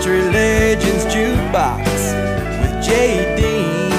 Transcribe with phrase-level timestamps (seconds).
[0.00, 1.84] Country Legends Jukebox
[2.62, 3.90] with Jay Dean,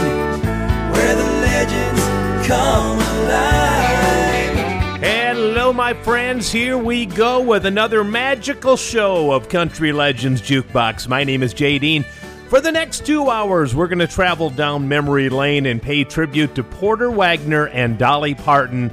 [0.92, 4.58] where the legends come alive.
[5.00, 6.51] Hello, my friends.
[6.51, 11.08] Here we go with another magical show of Country Legends Jukebox.
[11.08, 12.02] My name is Jay Dean.
[12.50, 16.56] For the next two hours, we're going to travel down memory lane and pay tribute
[16.56, 18.92] to Porter Wagoner and Dolly Parton,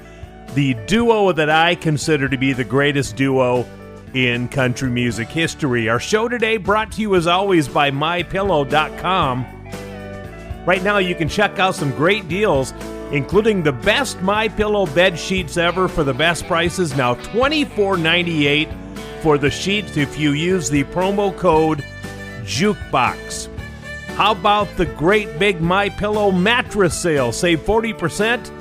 [0.53, 3.67] the duo that I consider to be the greatest duo
[4.15, 5.89] in country music history.
[5.89, 9.47] Our show today brought to you as always by mypillow.com.
[10.67, 12.73] Right now you can check out some great deals
[13.13, 18.71] including the best my pillow bed sheets ever for the best prices now $24.98
[19.23, 21.85] for the sheets if you use the promo code
[22.43, 23.49] jukebox.
[24.15, 27.31] How about the great big My Pillow mattress sale?
[27.31, 28.53] Save 40%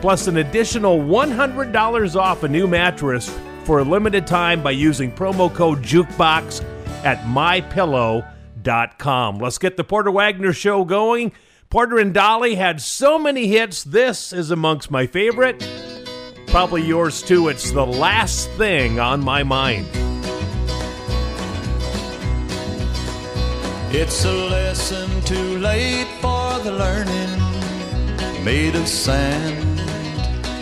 [0.00, 3.34] plus an additional $100 off a new mattress
[3.66, 6.64] for a limited time by using promo code jukebox
[7.04, 9.38] at mypillow.com.
[9.38, 11.32] Let's get the Porter Wagoner show going.
[11.68, 13.82] Porter and Dolly had so many hits.
[13.82, 15.68] This is amongst my favorite.
[16.46, 17.48] Probably yours too.
[17.48, 19.88] It's the last thing on my mind.
[23.92, 28.44] It's a lesson too late for the learning.
[28.44, 29.82] Made of sand,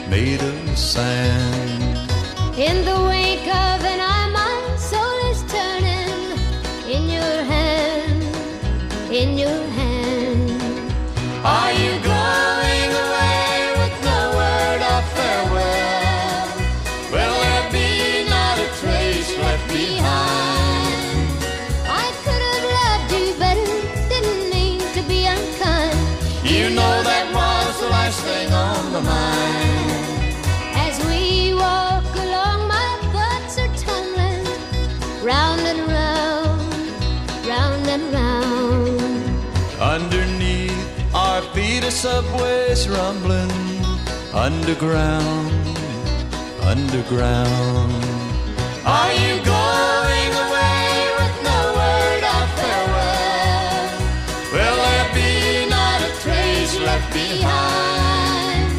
[0.08, 1.83] made of sand.
[2.56, 6.38] In the wake of an eye, my soul is turning.
[6.88, 8.22] In your hand,
[9.10, 10.94] in your hand.
[11.44, 11.72] Are
[41.94, 43.50] subway's rumbling.
[44.34, 45.52] Underground,
[46.60, 47.94] underground.
[48.84, 53.86] Are you going away with no word of farewell?
[54.54, 58.72] Will there be not a trace left behind?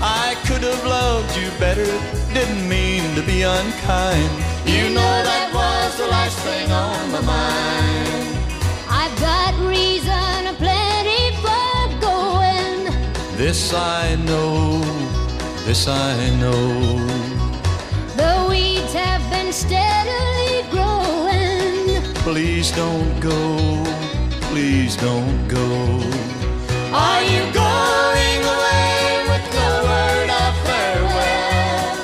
[0.00, 1.92] I could have loved you better,
[2.32, 4.32] didn't mean to be unkind.
[4.64, 8.32] You know that was the last thing on my mind.
[8.88, 10.31] I've got reason
[13.42, 14.78] This I know,
[15.66, 16.62] this I know.
[18.14, 22.04] The weeds have been steadily growing.
[22.22, 23.82] Please don't go,
[24.46, 25.66] please don't go.
[26.94, 31.96] Are you going away with no word of farewell?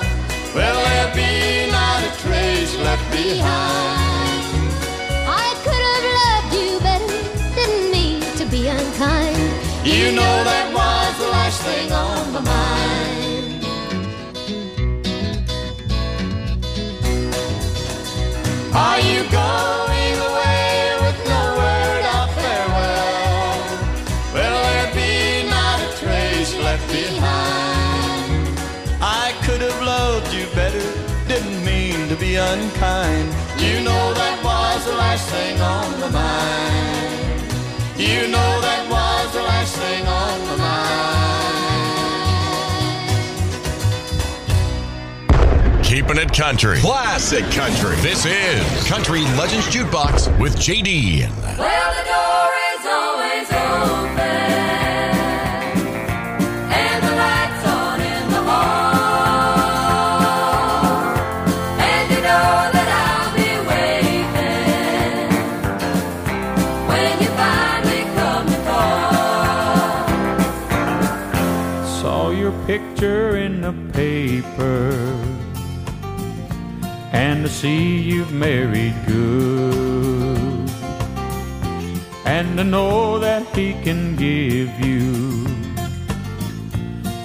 [0.56, 4.43] Will there be not a trace left behind?
[5.47, 9.38] I could have loved you better, didn't mean to be unkind.
[9.84, 10.67] You know that
[11.58, 13.64] last thing on my mind.
[18.74, 23.58] Are you going away with no word of farewell?
[24.34, 28.58] Will there be not a trace left behind?
[29.00, 30.86] I could have loved you better,
[31.26, 33.28] didn't mean to be unkind.
[33.58, 37.52] You know that was the last thing on my mind.
[37.96, 39.07] You know that was
[46.08, 46.78] Keeping it country.
[46.80, 47.94] Classic country.
[47.96, 51.28] This is Country Legends Jukebox with JD.
[51.58, 54.16] Well, the door is always open,
[56.72, 58.72] and the lights on in the hall,
[61.78, 65.28] and you know that I'll be waiting
[66.88, 69.12] when you finally come to call.
[72.00, 75.07] Saw your picture in the paper and to
[77.60, 80.70] see you've married good
[82.25, 85.44] and to know that he can give you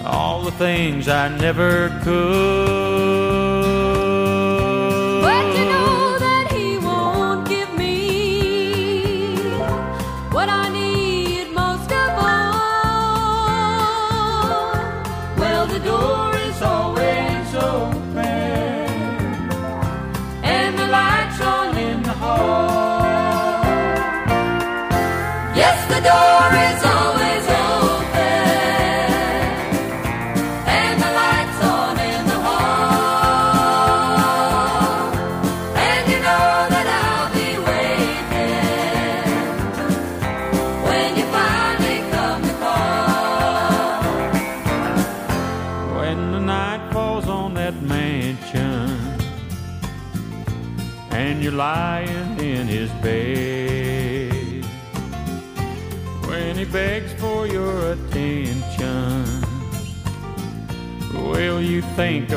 [0.03, 2.92] all the things I never could.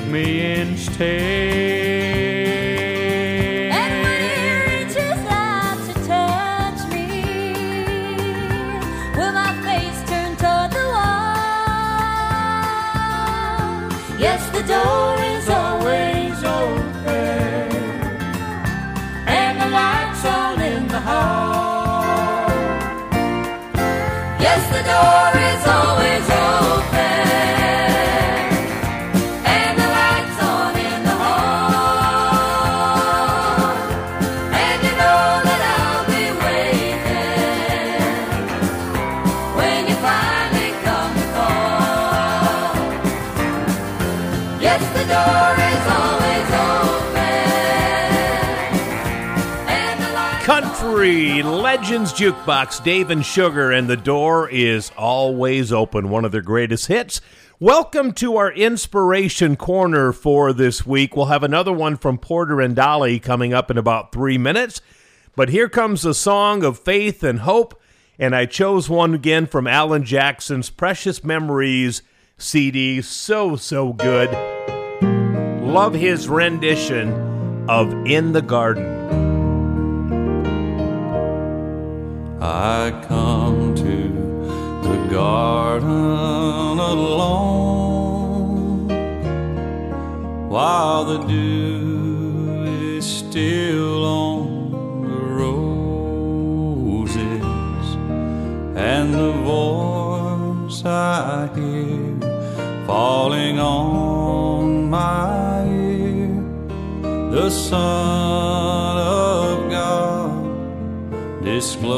[0.08, 1.06] Me instead?
[3.72, 4.36] And when he
[4.70, 7.08] reaches out to touch me,
[9.16, 11.36] will my face turn toward the wall?
[14.18, 17.70] Yes, the door is always open,
[19.26, 22.48] and the lights on in the hall.
[24.40, 25.35] Yes, the door
[51.86, 56.10] Jukebox, Dave and Sugar, and the door is always open.
[56.10, 57.20] One of their greatest hits.
[57.60, 61.14] Welcome to our inspiration corner for this week.
[61.14, 64.80] We'll have another one from Porter and Dolly coming up in about three minutes.
[65.36, 67.80] But here comes a song of faith and hope,
[68.18, 72.02] and I chose one again from Alan Jackson's Precious Memories
[72.36, 73.00] CD.
[73.00, 74.32] So, so good.
[75.62, 79.35] Love his rendition of In the Garden.
[82.40, 84.12] I come to
[84.82, 88.88] the garden alone.
[90.50, 94.70] While the dew is still on
[95.02, 95.08] the
[96.98, 97.96] roses
[98.76, 102.20] and the voice I hear
[102.86, 106.42] falling on my ear
[107.30, 109.55] the Son of
[111.46, 111.88] discloses,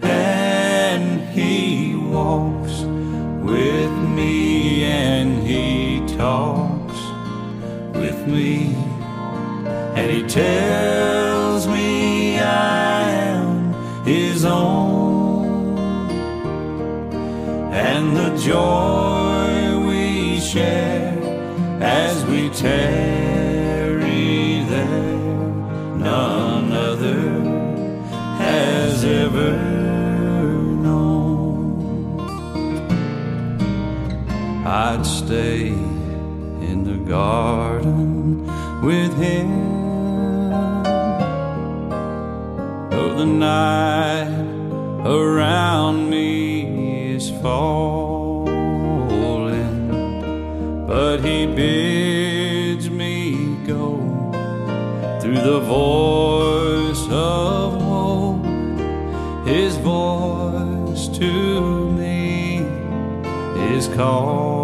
[0.00, 2.80] and He walks
[3.50, 6.98] with me, and He talks
[7.92, 8.74] with me,
[9.94, 15.76] and He tells me I am His own,
[17.70, 21.18] and the joy we share
[21.82, 23.11] as we there,
[26.02, 27.22] none other
[28.38, 29.52] has ever
[30.86, 32.18] known.
[34.66, 38.46] I'd stay in the garden
[38.82, 39.50] with him.
[42.90, 44.32] Though the night
[45.06, 48.48] around me is falling,
[50.86, 52.31] but he bids
[55.34, 58.44] the voice of hope.
[59.46, 62.58] His voice to me
[63.74, 64.62] is calling,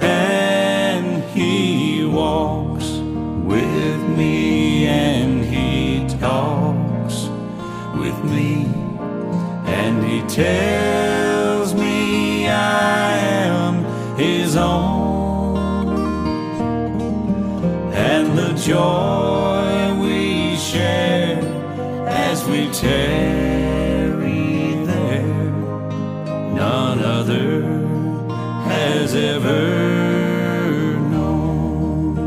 [0.00, 2.88] and he walks
[3.44, 7.28] with me, and he talks
[7.98, 8.66] with me,
[9.66, 13.84] and he tells me I am
[14.16, 14.97] his own,
[18.64, 21.38] joy we share
[22.08, 25.22] as we tarry there,
[26.54, 27.62] none other
[28.64, 32.18] has ever known.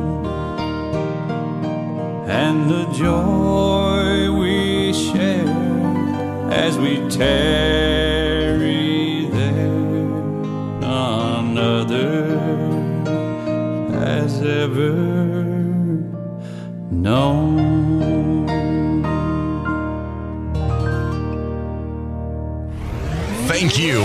[2.27, 5.49] And the joy we share
[6.49, 7.70] as we tarry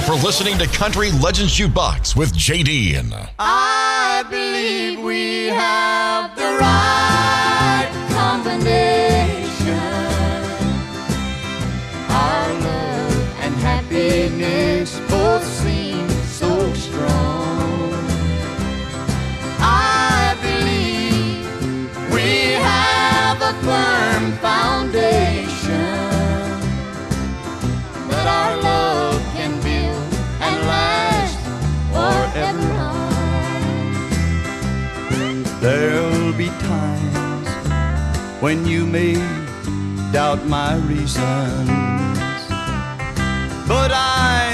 [0.07, 3.13] for listening to Country Legends Jukebox with JD.
[3.13, 6.86] Uh, I believe we have the right
[38.47, 39.15] when you may
[40.13, 41.69] doubt my reasons.
[43.67, 44.46] But I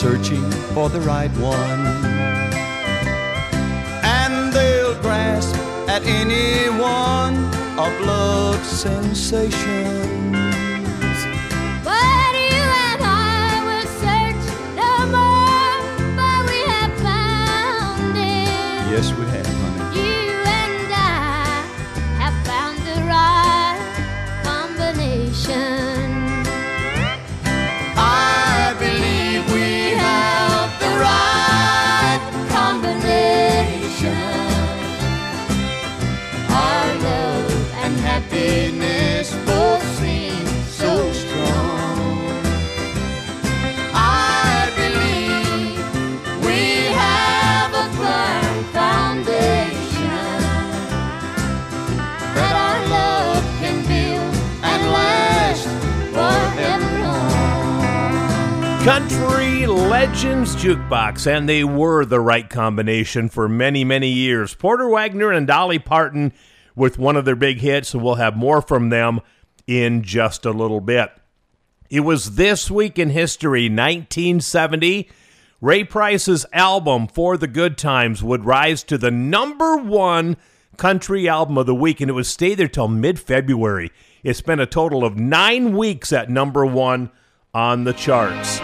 [0.00, 1.86] searching for the right one.
[4.02, 5.54] And they'll grasp
[5.90, 7.36] at any one
[7.78, 10.39] of love's sensations.
[60.00, 64.54] Legends Jukebox, and they were the right combination for many, many years.
[64.54, 66.32] Porter Wagoner and Dolly Parton
[66.74, 69.20] with one of their big hits, and we'll have more from them
[69.66, 71.10] in just a little bit.
[71.90, 75.10] It was this week in history, 1970.
[75.60, 80.38] Ray Price's album For the Good Times would rise to the number one
[80.78, 83.92] country album of the week, and it would stay there till mid February.
[84.24, 87.10] It spent a total of nine weeks at number one
[87.52, 88.62] on the charts.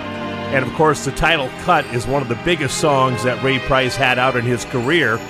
[0.54, 3.96] And of course, the title cut is one of the biggest songs that Ray Price
[3.96, 5.20] had out in his career.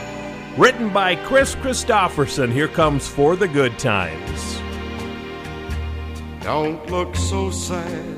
[0.57, 4.61] Written by Kris Kristofferson, here comes For the Good Times.
[6.43, 8.17] Don't look so sad.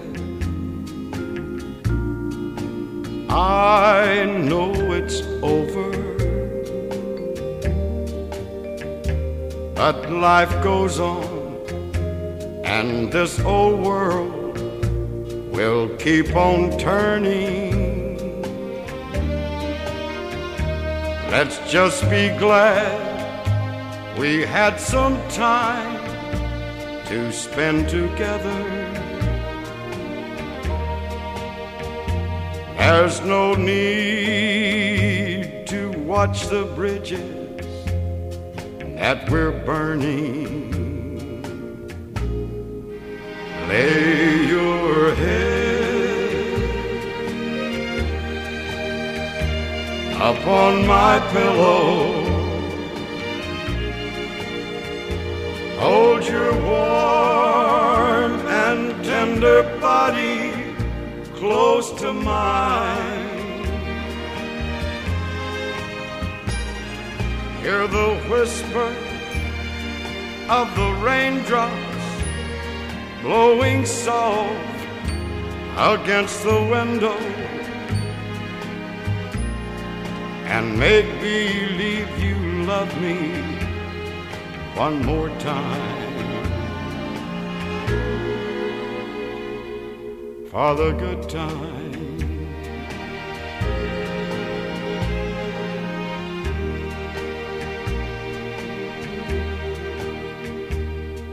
[3.30, 5.90] I know it's over.
[9.74, 11.24] But life goes on,
[12.64, 14.37] and this old world
[15.58, 18.16] will keep on turning.
[21.32, 25.98] Let's just be glad we had some time
[27.06, 28.62] to spend together.
[32.78, 34.06] There's no need
[35.66, 37.64] to watch the bridges
[38.94, 40.67] that we're burning.
[43.68, 45.58] Lay your head
[50.14, 52.28] upon my pillow.
[55.78, 58.32] Hold your warm
[58.64, 60.50] and tender body
[61.34, 63.66] close to mine.
[67.60, 68.94] Hear the whisper
[70.48, 71.87] of the raindrops
[73.22, 74.80] blowing soft
[75.76, 77.18] against the window.
[80.46, 83.40] And make believe you love me
[84.74, 85.98] one more time.
[90.50, 91.78] For the good time.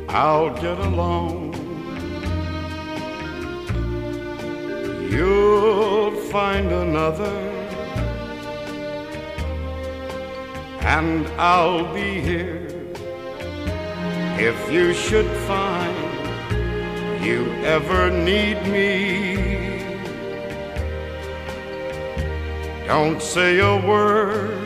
[0.09, 1.44] I'll get along.
[5.09, 7.37] You'll find another,
[10.81, 12.67] and I'll be here
[14.37, 15.95] if you should find
[17.23, 19.55] you ever need me.
[22.85, 24.61] Don't say a word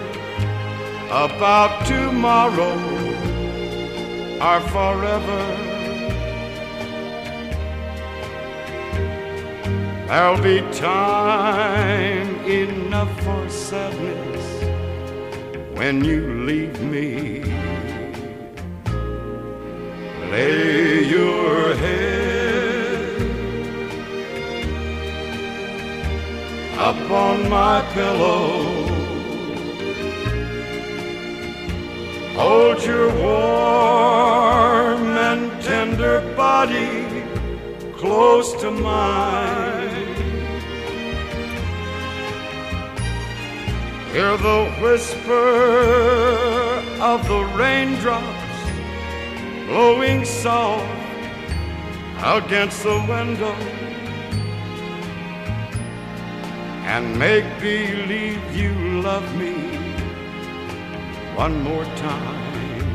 [1.09, 2.75] about tomorrow
[4.41, 5.68] or forever.
[10.09, 14.47] There'll be time enough for sadness
[15.77, 17.43] when you leave me.
[20.31, 23.21] Lay your head
[26.73, 28.63] upon my pillow.
[32.33, 37.05] Hold your warm and tender body
[37.95, 39.78] close to mine.
[44.11, 45.49] Hear the whisper
[47.01, 48.59] of the raindrops
[49.67, 50.85] blowing soft
[52.23, 53.55] against the window.
[56.89, 58.73] and make believe you
[59.03, 59.53] love me
[61.35, 62.89] one more time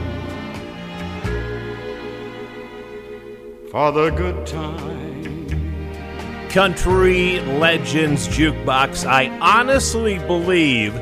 [3.70, 5.03] for the good time.
[6.54, 9.04] Country Legends Jukebox.
[9.04, 10.94] I honestly believe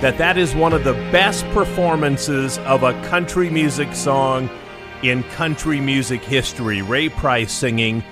[0.00, 4.48] that that is one of the best performances of a country music song
[5.02, 6.80] in country music history.
[6.80, 8.02] Ray Price singing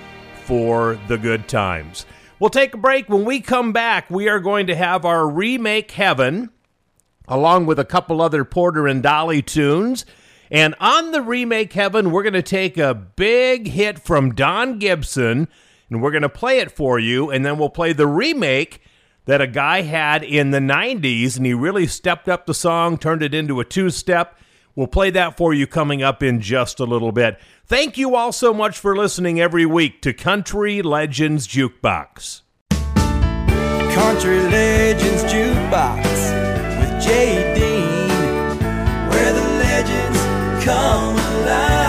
[0.43, 2.05] for the good times.
[2.39, 3.09] We'll take a break.
[3.09, 6.51] When we come back, we are going to have our remake Heaven,
[7.27, 10.05] along with a couple other Porter and Dolly tunes.
[10.51, 15.47] And on the remake Heaven, we're going to take a big hit from Don Gibson
[15.91, 17.29] and we're going to play it for you.
[17.29, 18.81] And then we'll play the remake
[19.25, 23.21] that a guy had in the 90s, and he really stepped up the song, turned
[23.21, 24.39] it into a two step.
[24.75, 27.37] We'll play that for you coming up in just a little bit.
[27.65, 32.41] Thank you all so much for listening every week to Country Legends Jukebox.
[33.93, 36.03] Country Legends Jukebox
[36.79, 38.09] with Dean,
[39.09, 41.80] where the legends come alive.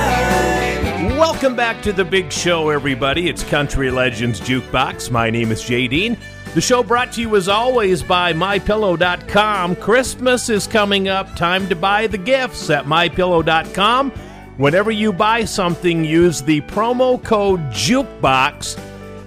[1.42, 3.28] Welcome back to the big show, everybody.
[3.28, 5.11] It's Country Legends Jukebox.
[5.11, 6.16] My name is Jay Dean.
[6.55, 9.74] The show brought to you as always by MyPillow.com.
[9.74, 11.35] Christmas is coming up.
[11.35, 14.12] Time to buy the gifts at MyPillow.com.
[14.57, 18.78] Whenever you buy something, use the promo code JUKEBOX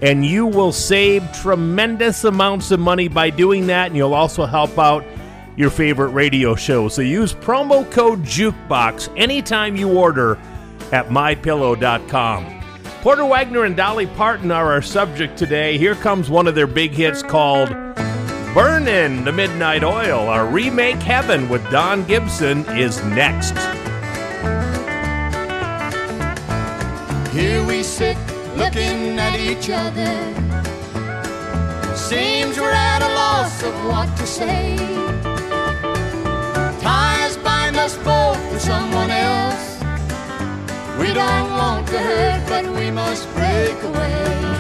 [0.02, 4.80] and you will save tremendous amounts of money by doing that, and you'll also help
[4.80, 5.04] out
[5.58, 6.88] your favorite radio show.
[6.88, 10.40] So use promo code JUKEBOX anytime you order
[10.92, 12.62] at mypillow.com.
[13.02, 15.78] Porter Wagoner and Dolly Parton are our subject today.
[15.78, 17.70] Here comes one of their big hits called
[18.56, 20.28] Burnin' the Midnight Oil.
[20.28, 23.54] Our remake Heaven with Don Gibson is next.
[27.32, 28.18] Here we sit
[28.56, 30.46] looking at each other.
[31.96, 34.78] Seems we're at a loss of what to say.
[36.82, 39.75] Ties bind us both to someone else.
[41.00, 44.55] We don't want to hurt, but we must break away.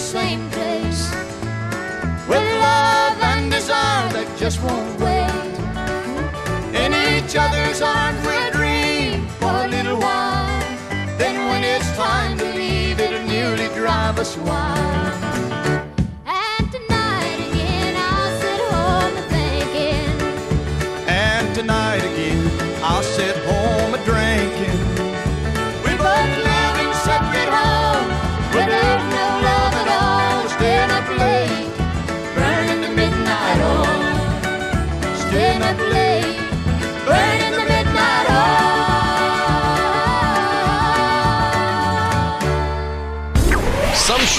[0.00, 1.10] Same place
[2.26, 5.30] with love and desire that just won't wait.
[6.74, 10.60] In each other's arms we'll dream for a little while.
[11.18, 15.14] Then when it's time to leave, it'll nearly drive us wild.
[16.24, 20.10] And tonight again I'll sit home a thinking.
[21.08, 22.42] And tonight again
[22.82, 24.89] I'll sit home a drinking.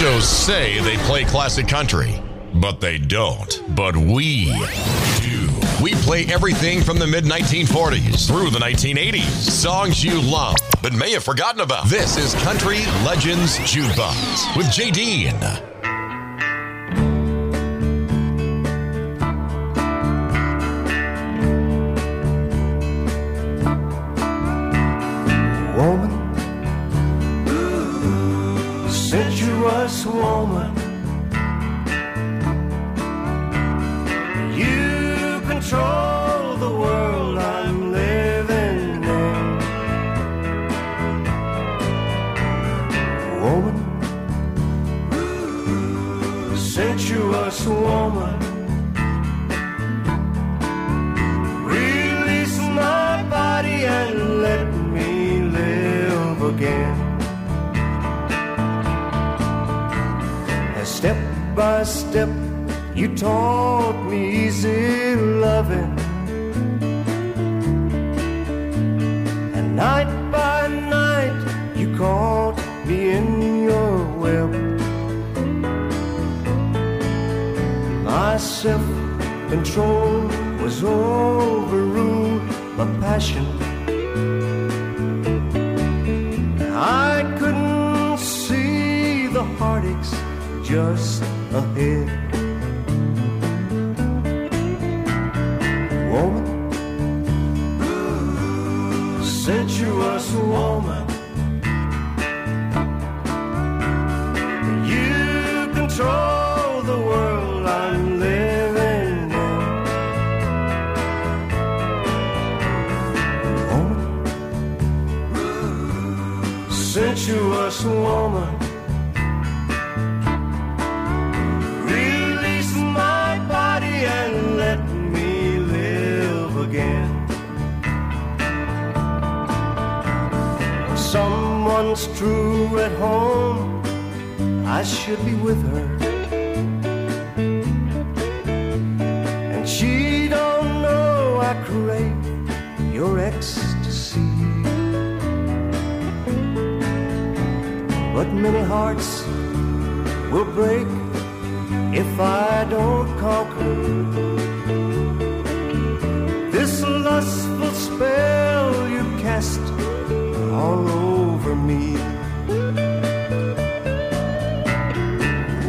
[0.01, 2.19] Shows say they play classic country,
[2.55, 3.61] but they don't.
[3.75, 4.45] But we
[5.21, 5.47] do.
[5.79, 9.29] We play everything from the mid 1940s through the 1980s.
[9.29, 11.87] Songs you love but may have forgotten about.
[11.87, 14.89] This is Country Legends Jukebox with J.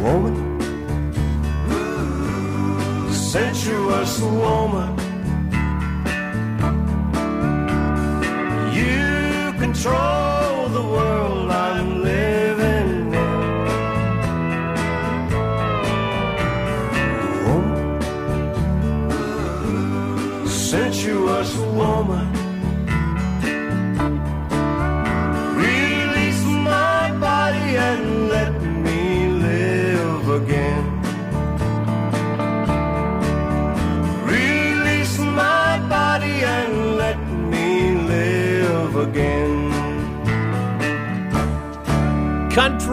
[0.03, 0.59] Woman,
[3.09, 5.02] sensuous woman,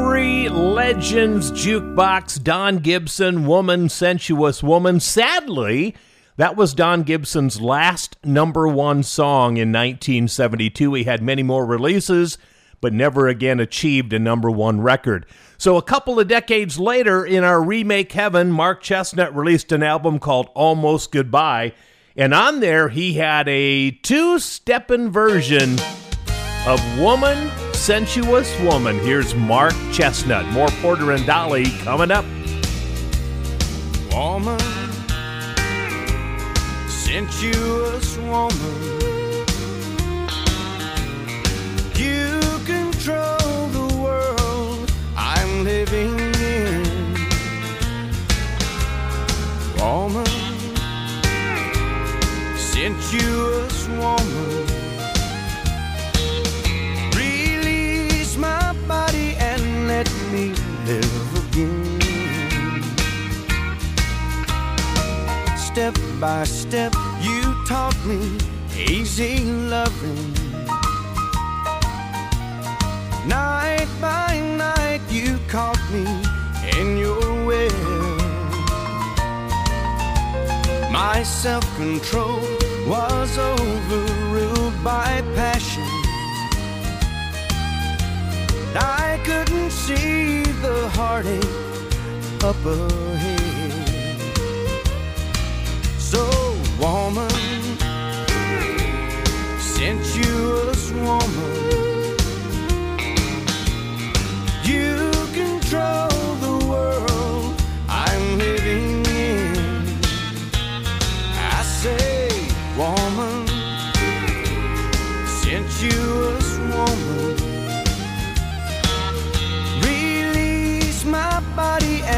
[0.00, 4.98] Country Legends Jukebox, Don Gibson, Woman, Sensuous Woman.
[4.98, 5.94] Sadly,
[6.38, 10.94] that was Don Gibson's last number one song in 1972.
[10.94, 12.38] He had many more releases,
[12.80, 15.26] but never again achieved a number one record.
[15.58, 20.18] So, a couple of decades later, in our remake heaven, Mark Chesnutt released an album
[20.18, 21.74] called Almost Goodbye.
[22.16, 25.76] And on there, he had a two stepping version
[26.66, 28.98] of Woman, Sensuous Woman.
[28.98, 30.46] Here's Mark Chesnutt.
[30.52, 32.26] More Porter and Dolly coming up.
[34.12, 34.60] Woman,
[36.86, 39.46] sensuous woman,
[41.94, 46.84] you control the world I'm living in.
[49.80, 50.26] Woman,
[52.56, 54.69] sensuous woman,
[60.00, 60.46] let me
[60.86, 62.00] live again.
[65.58, 68.20] Step by step, you taught me
[68.94, 69.34] easy
[69.74, 70.32] loving.
[73.28, 74.30] Night by
[74.66, 76.06] night, you caught me
[76.78, 78.16] in your will.
[80.90, 82.40] My self control
[82.88, 85.59] was overruled by passion.
[88.76, 91.44] I couldn't see the heartache
[92.44, 94.20] up ahead.
[95.98, 96.24] So,
[96.78, 97.30] woman,
[99.58, 101.39] since you sensuous woman,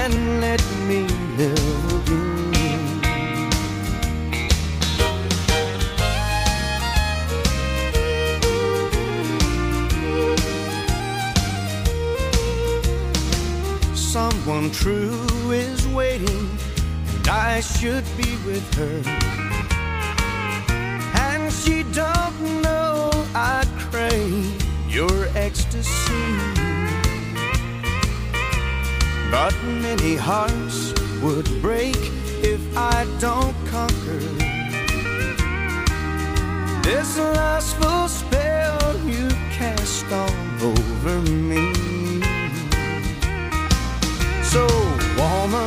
[0.01, 1.01] and let me
[1.37, 2.85] live again.
[13.95, 16.49] Someone true is waiting,
[17.13, 18.99] and I should be with her.
[21.29, 24.57] And she don't know I crave
[24.89, 26.62] your ecstasy.
[29.33, 30.93] But many hearts
[31.23, 31.97] would break
[32.43, 34.21] if I don't conquer
[36.83, 40.31] this lustful spell you cast all
[40.73, 41.73] over me.
[44.43, 44.67] So,
[45.17, 45.67] woman,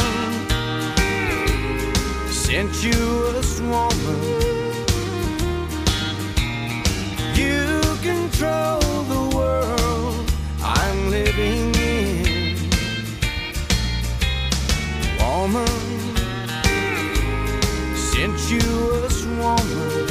[2.30, 4.21] sensuous woman,
[7.34, 8.80] you control
[9.13, 11.64] the world I'm living
[18.45, 20.05] sensuous woman.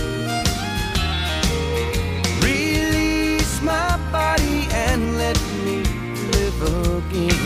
[2.43, 5.83] Release my body and let me
[6.33, 6.63] live
[6.99, 7.43] again.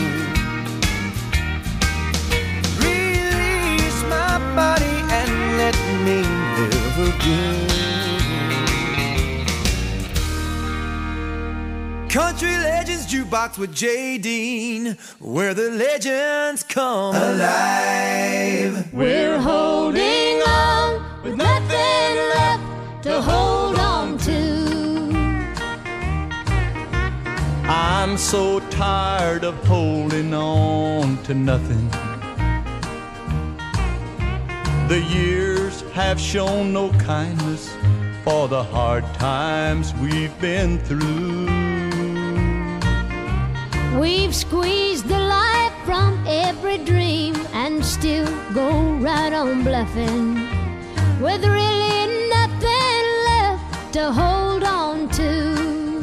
[2.79, 6.23] Release my body and let me
[6.57, 7.67] live again.
[12.09, 14.17] Country Legends Jukebox with J.
[14.17, 18.91] Dean, where the legends come alive.
[18.91, 20.28] We're holding
[23.09, 24.39] to hold on to.
[27.67, 31.89] I'm so tired of holding on to nothing.
[34.89, 37.63] The years have shown no kindness
[38.23, 41.47] for the hard times we've been through.
[43.99, 48.69] We've squeezed the life from every dream and still go
[49.07, 50.35] right on bluffing
[51.19, 51.78] with left
[53.91, 55.99] to hold on to.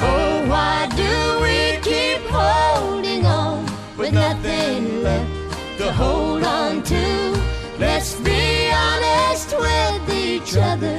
[0.00, 3.64] Oh, why do we keep holding on
[3.96, 7.42] with nothing left to hold on to?
[7.78, 10.98] Let's be honest with each other.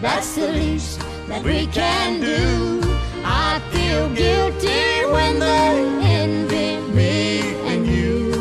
[0.00, 2.80] That's the least that we can do.
[3.24, 5.74] I feel guilty when they
[6.20, 8.32] envy me and you.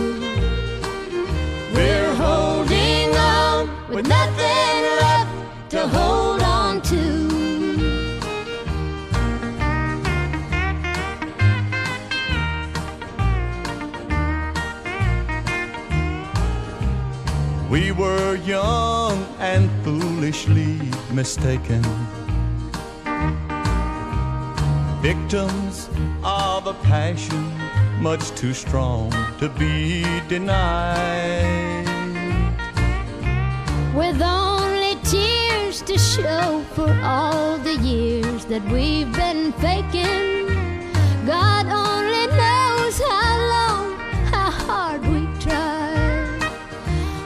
[1.72, 4.75] We're holding on with nothing
[5.98, 7.04] hold on to.
[17.70, 20.80] We were young and foolishly
[21.12, 21.84] mistaken.
[25.02, 25.90] Victims
[26.24, 27.46] of a passion
[28.02, 31.86] much too strong to be denied.
[33.96, 34.75] with only
[35.76, 40.48] tears to show for all the years that we've been faking.
[41.26, 46.40] God only knows how long, how hard we tried.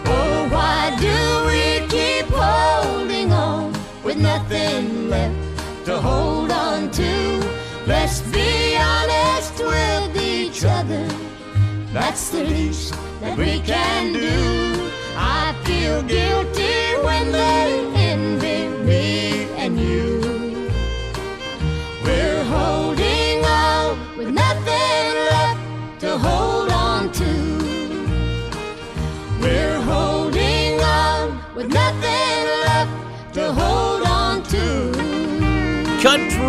[0.05, 7.43] Oh, why do we keep holding on with nothing left to hold on to?
[7.85, 11.07] Let's be honest with each other.
[11.91, 14.91] That's the least that we can do.
[15.15, 16.98] I feel guilty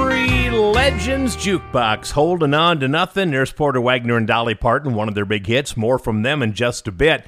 [0.01, 3.31] Country Legends Jukebox holding on to nothing.
[3.31, 5.77] There's Porter Wagoner and Dolly Parton, one of their big hits.
[5.77, 7.27] More from them in just a bit.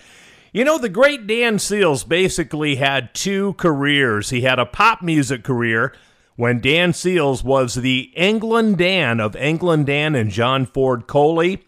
[0.54, 4.30] You know, the great Dan Seals basically had two careers.
[4.30, 5.94] He had a pop music career
[6.36, 11.62] when Dan Seals was the England Dan of England Dan and John Ford Coley.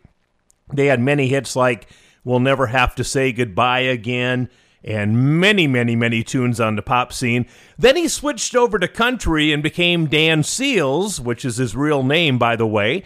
[0.73, 1.87] They had many hits like
[2.25, 4.49] We'll Never Have to Say Goodbye Again
[4.85, 7.47] and many, many, many tunes on the pop scene.
[7.79, 12.39] Then he switched over to country and became Dan Seals, which is his real name,
[12.39, 13.03] by the way.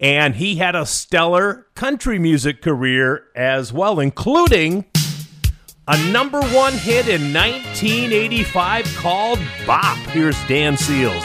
[0.00, 4.86] And he had a stellar country music career as well, including
[5.86, 9.98] a number one hit in 1985 called Bop.
[10.08, 11.24] Here's Dan Seals.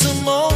[0.00, 0.49] Some old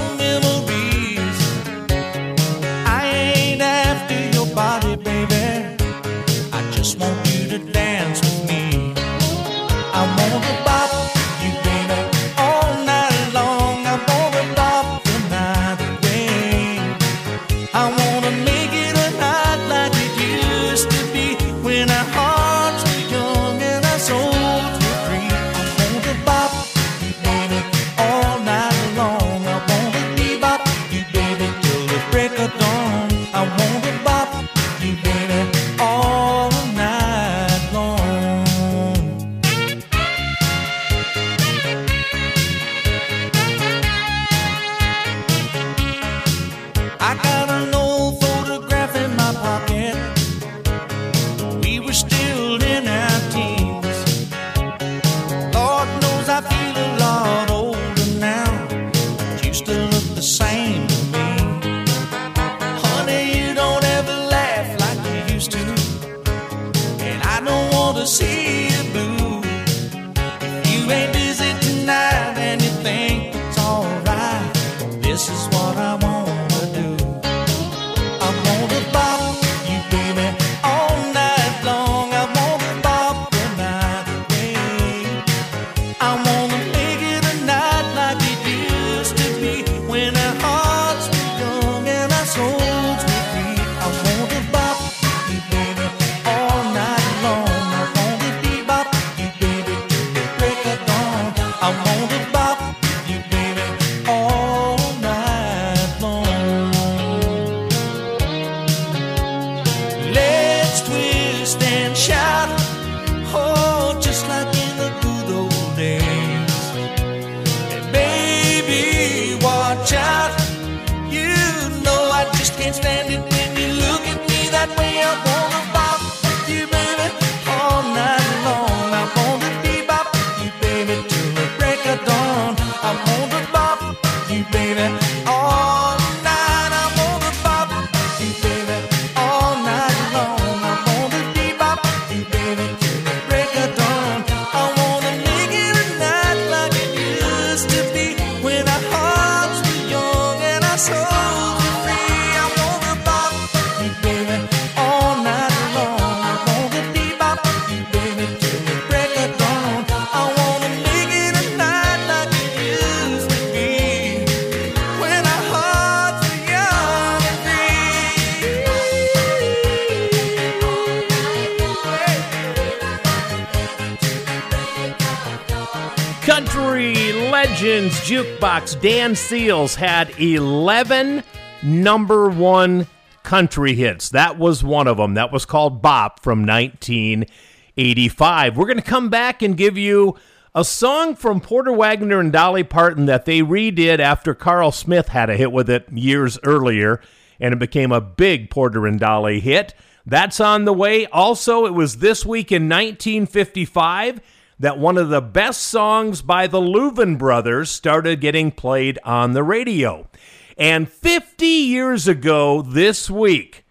[178.84, 181.22] Dan Seals had 11
[181.62, 182.86] number one
[183.22, 184.10] country hits.
[184.10, 185.14] That was one of them.
[185.14, 188.58] That was called Bop from 1985.
[188.58, 190.18] We're going to come back and give you
[190.54, 195.30] a song from Porter Wagoner and Dolly Parton that they redid after Carl Smith had
[195.30, 197.00] a hit with it years earlier,
[197.40, 199.72] and it became a big Porter and Dolly hit.
[200.04, 201.06] That's on the way.
[201.06, 204.20] Also, it was this week in 1955
[204.58, 209.42] that one of the best songs by the Louvin brothers started getting played on the
[209.42, 210.08] radio.
[210.56, 213.64] And 50 years ago this week,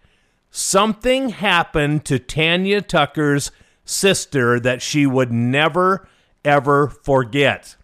[0.50, 3.50] something happened to Tanya Tucker's
[3.84, 6.06] sister that she would never,
[6.44, 7.76] ever forget.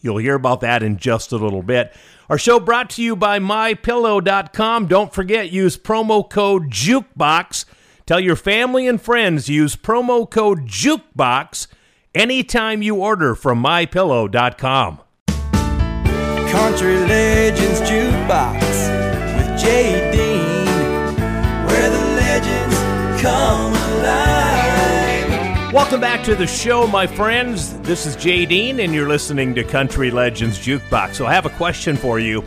[0.00, 1.94] You'll hear about that in just a little bit.
[2.28, 4.86] Our show brought to you by mypillow.com.
[4.86, 7.64] Don't forget, use promo code JUKEBOX.
[8.06, 11.68] Tell your family and friends use promo code JUKEBOX
[12.14, 15.00] anytime you order from mypillow.com.
[16.50, 18.60] Country Legends Jukebox
[19.36, 20.66] with Jay Dean,
[21.66, 22.76] where the legends
[23.20, 25.72] come alive.
[25.72, 27.76] Welcome back to the show, my friends.
[27.80, 31.16] This is Jay Dean, and you're listening to Country Legends Jukebox.
[31.16, 32.42] So I have a question for you.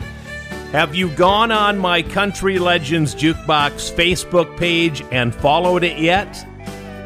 [0.72, 6.42] Have you gone on my Country Legends Jukebox Facebook page and followed it yet?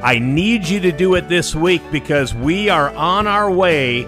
[0.03, 4.03] I need you to do it this week because we are on our way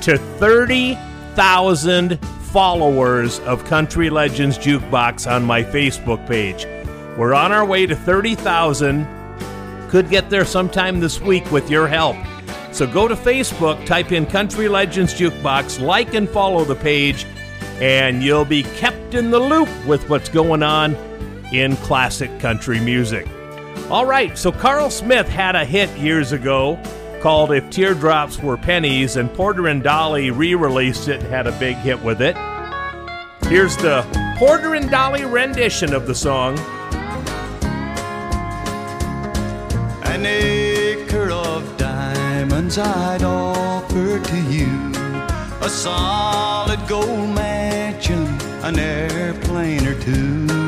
[0.00, 2.18] to 30,000
[2.50, 6.64] followers of Country Legends Jukebox on my Facebook page.
[7.18, 9.06] We're on our way to 30,000.
[9.90, 12.16] Could get there sometime this week with your help.
[12.72, 17.26] So go to Facebook, type in Country Legends Jukebox, like and follow the page,
[17.82, 20.94] and you'll be kept in the loop with what's going on
[21.52, 23.28] in classic country music.
[23.90, 26.80] All right, so Carl Smith had a hit years ago
[27.20, 31.52] called If Teardrops Were Pennies, and Porter and Dolly re released it and had a
[31.58, 32.34] big hit with it.
[33.48, 34.02] Here's the
[34.38, 36.58] Porter and Dolly rendition of the song.
[40.04, 44.92] An acre of diamonds I'd offer to you.
[45.60, 48.26] A solid gold mansion,
[48.64, 50.63] an airplane or two.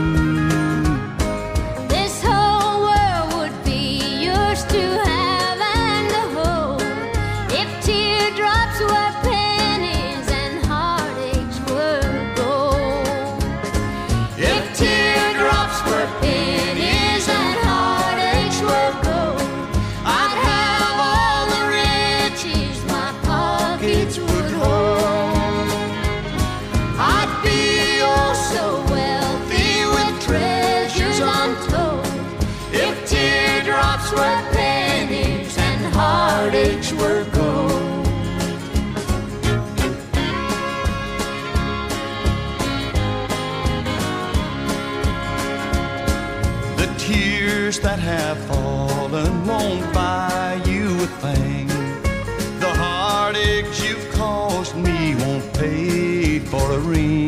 [47.77, 51.67] Tears that have fallen won't buy you a thing.
[52.61, 57.26] The heartaches you've caused me won't pay for a ring.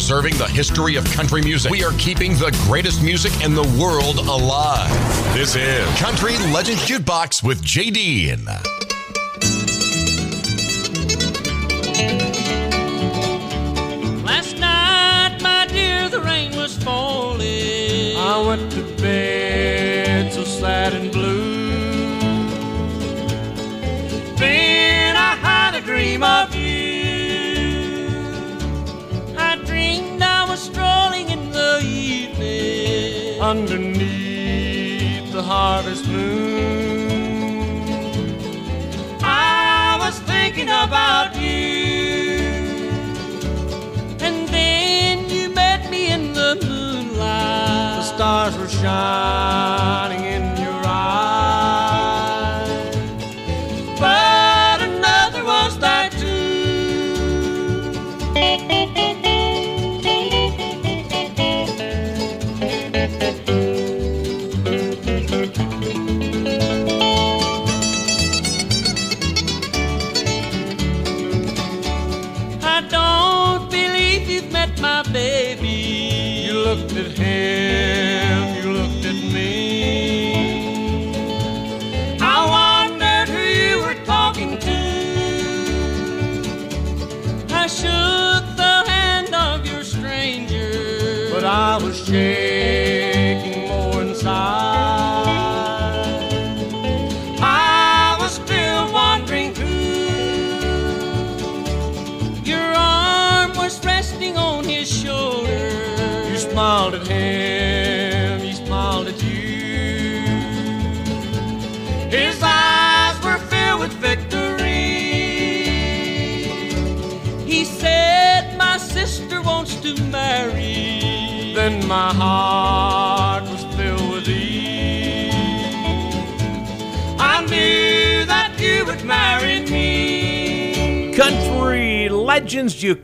[0.00, 1.70] Preserving the history of country music.
[1.70, 4.88] We are keeping the greatest music in the world alive.
[5.34, 8.34] This is Country Legends Jukebox with JD.
[14.24, 18.16] Last night, my dear, the rain was falling.
[18.16, 21.60] I went to bed so sad and blue.
[24.36, 26.49] Then I had a dream of
[32.42, 33.40] evening.
[33.40, 37.10] Underneath the harvest moon.
[39.22, 42.38] I was thinking about you.
[44.20, 47.96] And then you met me in the moonlight.
[47.98, 50.09] The stars were shining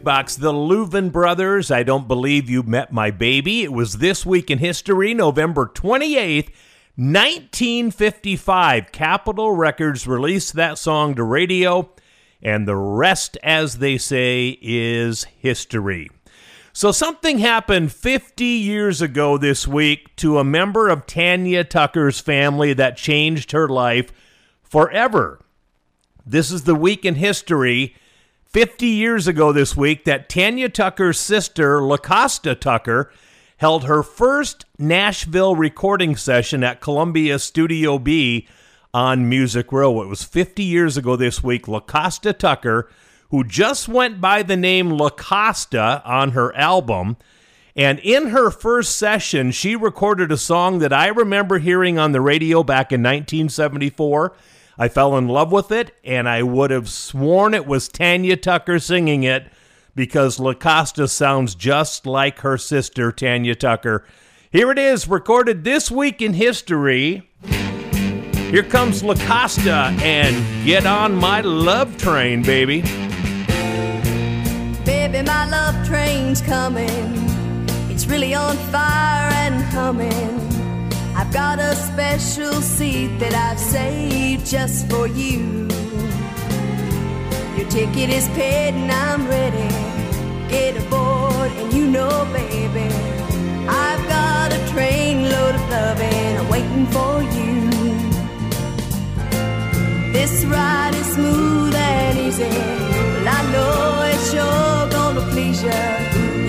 [0.07, 1.71] Jukebox, the Louvin Brothers.
[1.73, 3.65] I don't believe you met my baby.
[3.65, 6.51] It was this week in history, November 28th,
[6.95, 8.93] 1955.
[8.93, 11.91] Capitol Records released that song to radio,
[12.41, 16.09] and the rest, as they say, is history.
[16.73, 22.73] So, something happened 50 years ago this week to a member of Tanya Tucker's family
[22.75, 24.13] that changed her life
[24.63, 25.41] forever.
[26.25, 27.97] This is the week in history,
[28.57, 33.13] 50 years ago this week, that Tanya Tucker's sister, LaCosta Tucker,
[33.59, 38.49] held her first Nashville recording session at Columbia Studio B
[38.95, 40.01] on Music Row.
[40.01, 41.69] It was 50 years ago this week.
[41.69, 42.89] LaCosta Tucker,
[43.29, 47.19] who just went by the name LaCosta on her album,
[47.77, 52.23] and in her first session, she recorded a song that I remember hearing on the
[52.23, 54.35] radio back in 1974.
[54.79, 58.79] I fell in love with it, and I would have sworn it was Tanya Tucker
[58.79, 59.51] singing it
[59.95, 64.05] because LaCosta sounds just like her sister, Tanya Tucker.
[64.51, 67.29] Here it is, recorded this week in history.
[68.51, 72.83] Here comes LaCosta and Get On My Love Train, baby.
[74.85, 76.87] Baby, my love train's coming.
[77.91, 80.56] It's really on fire and humming.
[81.37, 85.68] Got a special seat that I've saved just for you.
[87.59, 89.68] Your ticket is paid and I'm ready.
[90.49, 92.89] Get aboard, and you know, baby,
[93.68, 97.68] I've got a trainload of loving waiting for you.
[100.14, 102.49] This ride is smooth and easy.
[102.49, 105.84] Well, I know it's sure gonna please you.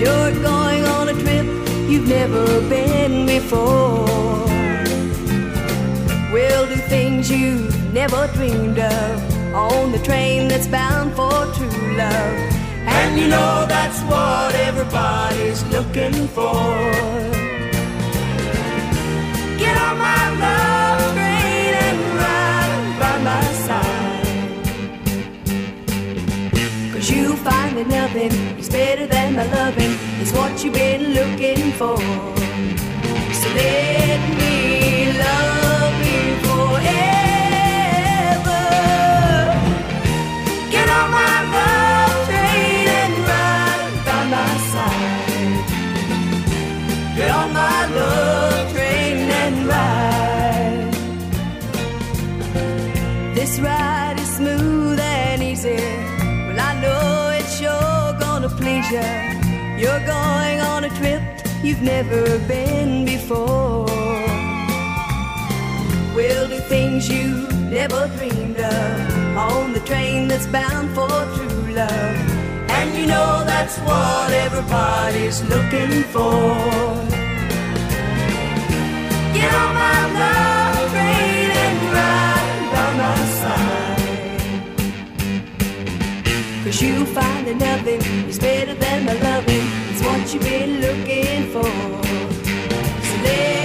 [0.00, 1.46] You're going on a trip
[1.90, 4.57] you've never been before.
[6.88, 12.38] Things you've never dreamed of on the train that's bound for true love.
[12.86, 16.64] And you know that's what everybody's looking for.
[19.58, 24.26] Get on my love train and ride by my side.
[26.92, 31.72] Cause you find that nothing is better than my loving, is what you've been looking
[31.72, 31.98] for.
[33.40, 34.37] So let
[58.90, 59.00] you.
[59.78, 61.22] You're going on a trip
[61.62, 63.86] you've never been before.
[66.14, 72.16] We'll do things you never dreamed of on the train that's bound for true love.
[72.70, 76.54] And you know that's what everybody's looking for.
[79.34, 79.77] Get on
[86.68, 87.98] Cause you'll find that nothing
[88.28, 89.66] is better than my loving.
[89.88, 91.64] It's what you've been looking for.
[93.08, 93.57] So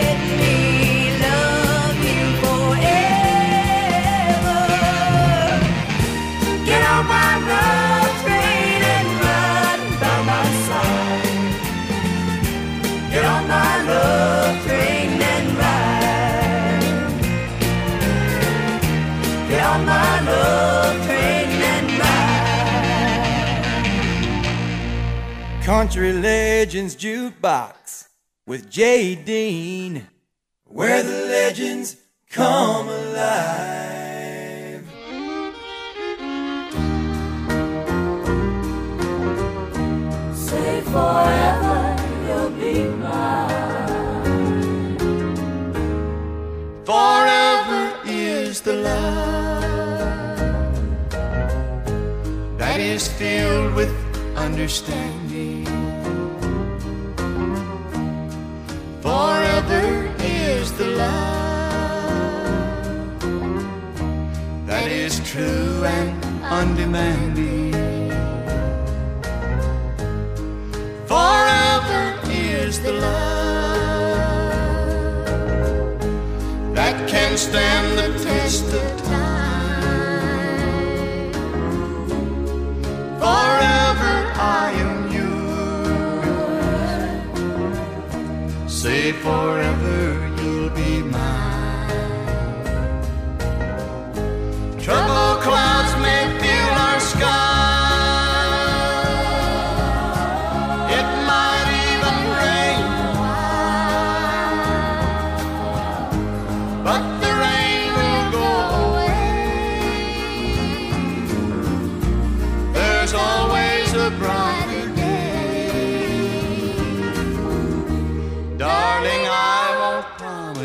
[25.63, 28.09] Country Legends Jukebox
[28.45, 30.09] with Jay Dean,
[30.65, 31.95] where the legends
[32.29, 34.83] come alive.
[40.35, 41.95] Say forever
[42.27, 44.17] you'll be mine.
[46.83, 50.37] Forever is the love
[52.57, 53.95] that is filled with
[54.35, 55.22] understanding.
[59.03, 61.19] Forever is the love
[64.65, 67.73] that is true and undemanding.
[71.05, 74.23] Forever is the love
[76.73, 79.83] that can stand the test of time.
[83.19, 84.92] Forever I am
[88.83, 91.89] Say forever you'll be mine.
[94.77, 97.53] Trouble clouds may fill our sky.
[100.99, 101.07] It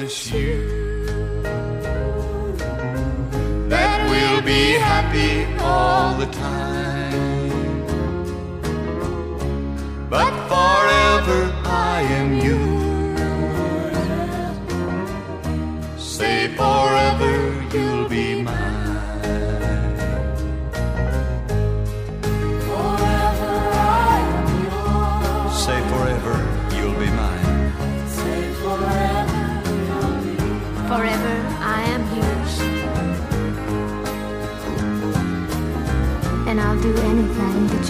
[0.09, 0.57] promise you
[3.69, 6.68] that we'll be happy all the time.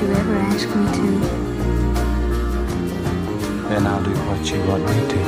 [0.00, 1.02] You ever ask me to.
[3.74, 5.18] And I'll do what you want me to.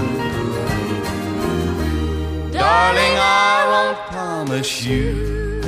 [2.52, 5.60] Darling, I won't promise you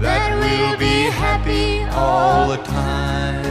[0.00, 3.44] that we'll be happy all the time.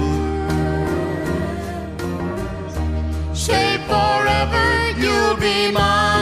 [3.37, 4.67] Say forever
[5.01, 6.20] you'll be mine.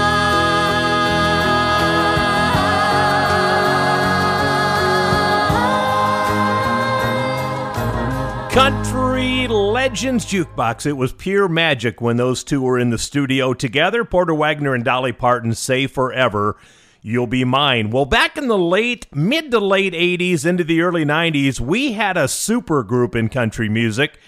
[9.18, 10.86] Country Legends Jukebox.
[10.86, 14.04] It was pure magic when those two were in the studio together.
[14.04, 16.56] Porter Wagoner and Dolly Parton say forever.
[17.02, 17.90] You'll be mine.
[17.90, 22.16] Well, back in the late, mid to late 80s into the early 90s, we had
[22.16, 24.20] a super group in country music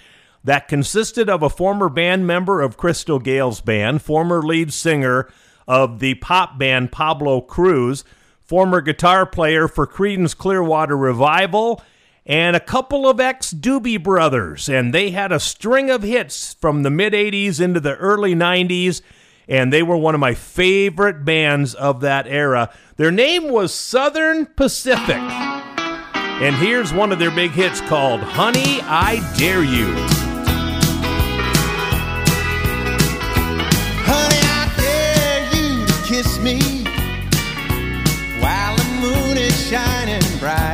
[0.42, 5.30] that consisted of a former band member of Crystal Gayle's band, former lead singer
[5.68, 8.02] of the pop band Pablo Cruise,
[8.40, 11.80] former guitar player for Creedence Clearwater Revival,
[12.30, 14.68] and a couple of ex Doobie Brothers.
[14.68, 19.02] And they had a string of hits from the mid 80s into the early 90s,
[19.48, 22.72] and they were one of my favorite bands of that era.
[22.98, 25.16] Their name was Southern Pacific.
[25.16, 29.92] And here's one of their big hits called Honey, I Dare You.
[34.06, 36.84] Honey, I dare you to kiss me
[38.40, 40.69] while the moon is shining bright.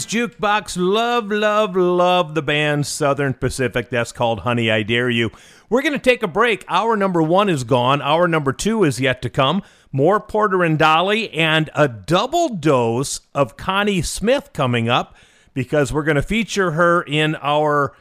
[0.00, 0.76] Jukebox.
[0.78, 3.90] Love, love, love the band Southern Pacific.
[3.90, 5.30] That's called Honey, I Dare You.
[5.68, 6.64] We're going to take a break.
[6.66, 8.00] Hour number one is gone.
[8.00, 9.62] Hour number two is yet to come.
[9.92, 15.14] More Porter and Dolly and a double dose of Connie Smith coming up
[15.52, 17.94] because we're going to feature her in our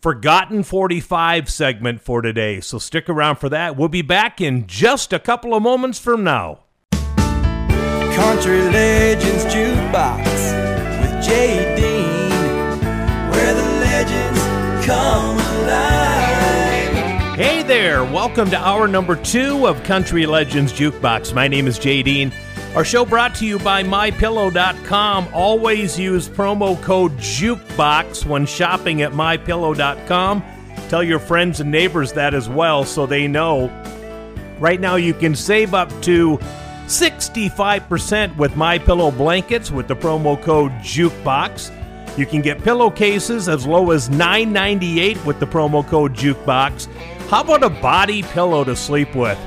[0.00, 2.60] Forgotten 45 segment for today.
[2.60, 3.76] So stick around for that.
[3.76, 6.60] We'll be back in just a couple of moments from now.
[6.92, 10.31] Country Legends Jukebox
[18.12, 21.32] Welcome to hour number two of Country Legends Jukebox.
[21.32, 22.30] My name is Jay Dean.
[22.76, 25.28] Our show brought to you by MyPillow.com.
[25.32, 30.44] Always use promo code JUKEBOX when shopping at MyPillow.com.
[30.90, 33.68] Tell your friends and neighbors that as well so they know.
[34.58, 36.36] Right now, you can save up to
[36.88, 42.18] 65% with My Pillow blankets with the promo code JUKEBOX.
[42.18, 46.88] You can get pillowcases as low as $9.98 with the promo code JUKEBOX.
[47.32, 49.38] How about a body pillow to sleep with?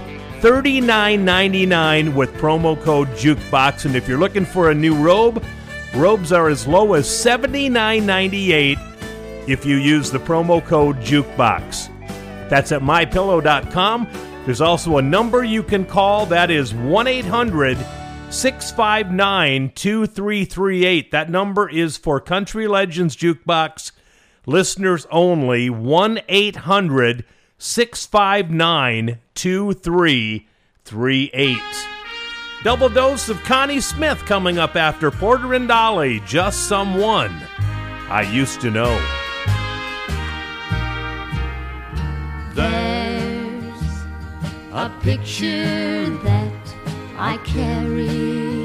[0.41, 3.85] $39.99 with promo code JUKEBOX.
[3.85, 5.45] And if you're looking for a new robe,
[5.93, 12.49] robes are as low as $79.98 if you use the promo code JUKEBOX.
[12.49, 14.07] That's at mypillow.com.
[14.45, 17.77] There's also a number you can call that is 1 800
[18.31, 21.11] 659 2338.
[21.11, 23.91] That number is for Country Legends Jukebox
[24.47, 27.25] listeners only 1 800
[27.57, 31.57] 659 2338.
[32.63, 37.31] Double dose of Connie Smith coming up after Porter and Dolly, just someone
[38.09, 38.99] I used to know.
[42.53, 43.83] There's
[44.71, 46.75] a picture that
[47.17, 48.55] I carry.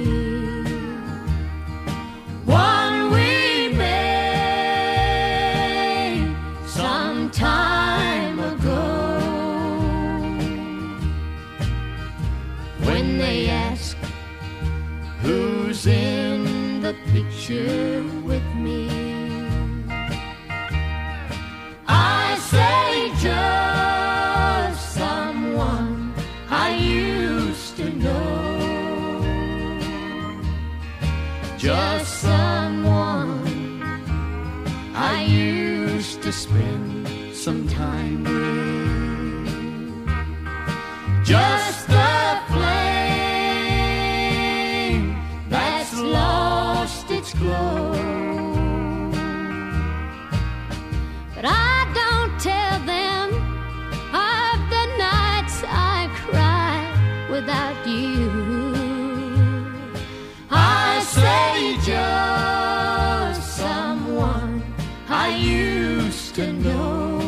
[15.80, 18.88] Who's in the picture with me,
[21.86, 26.12] I say just someone
[26.50, 28.50] I used to know.
[31.56, 33.82] Just someone
[34.94, 38.40] I used to spend some time with.
[41.24, 42.89] Just the flame
[51.43, 53.32] But I don't tell them
[54.12, 56.84] of the nights I cry
[57.30, 58.30] without you.
[60.51, 64.62] I say just someone
[65.09, 67.22] I used to know.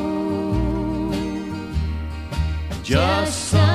[2.83, 3.72] Just someone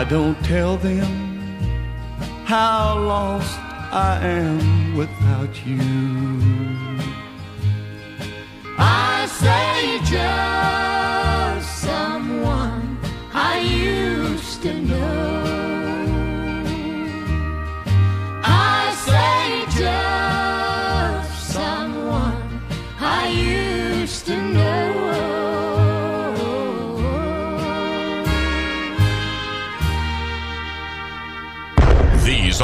[0.00, 1.10] I don't tell them
[2.46, 3.58] how lost
[3.92, 5.78] I am without you.
[8.78, 9.79] I say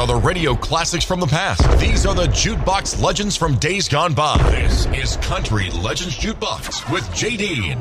[0.07, 1.79] are the radio classics from the past.
[1.79, 4.37] These are the jukebox legends from days gone by.
[4.51, 7.77] This is Country Legends Jukebox with Jay Dean.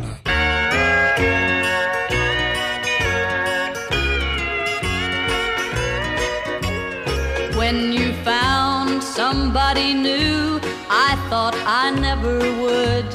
[7.56, 10.60] When you found somebody new,
[10.90, 13.12] I thought I never would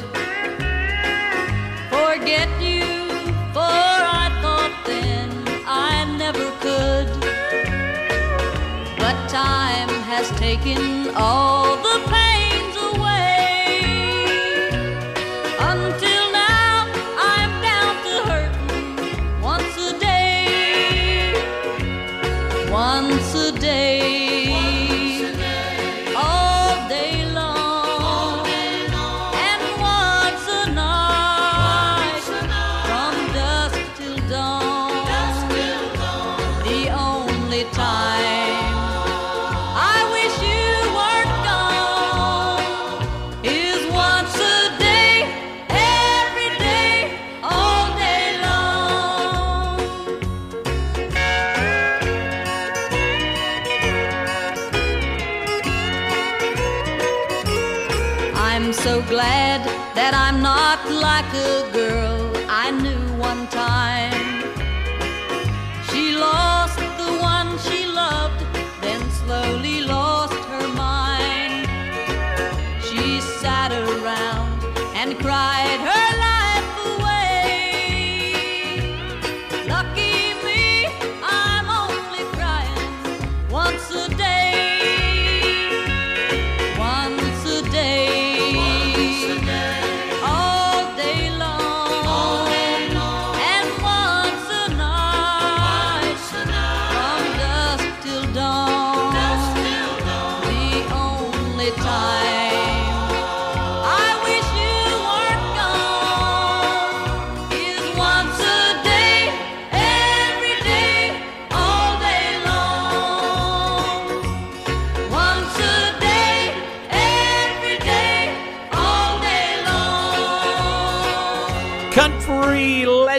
[1.90, 2.61] forget
[9.32, 12.21] time has taken all the pains
[61.12, 61.71] like a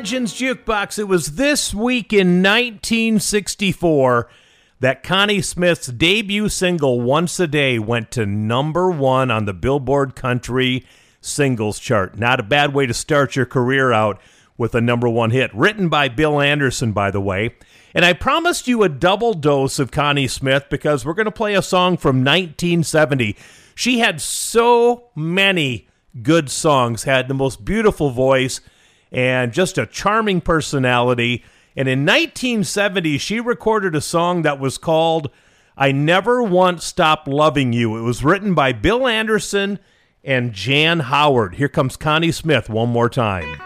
[0.04, 1.00] Legends Jukebox.
[1.00, 4.30] It was this week in 1964
[4.82, 10.14] that Connie Smith's debut single, Once a Day, went to number one on the Billboard
[10.14, 10.86] Country
[11.22, 12.20] Singles Chart.
[12.20, 14.20] Not a bad way to start your career out
[14.58, 15.56] with a number one hit.
[15.56, 17.56] Written by Bill Anderson, by the way.
[17.96, 21.54] And I promised you a double dose of Connie Smith because we're going to play
[21.54, 23.38] a song from 1970.
[23.74, 25.88] She had so many
[26.22, 28.60] good songs, had the most beautiful voice,
[29.14, 31.44] and just a charming personality.
[31.78, 35.30] And in 1970, she recorded a song that was called
[35.78, 37.96] I Never Once Stopped Loving You.
[37.98, 39.80] It was written by Bill Anderson
[40.24, 41.56] and Jan Howard.
[41.56, 43.62] Here comes Connie Smith one more time.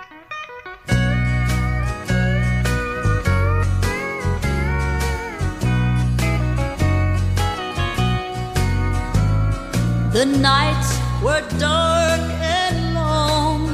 [10.14, 13.70] The nights were dark and long.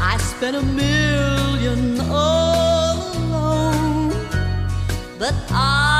[0.00, 1.11] I spent a million
[5.22, 5.91] But I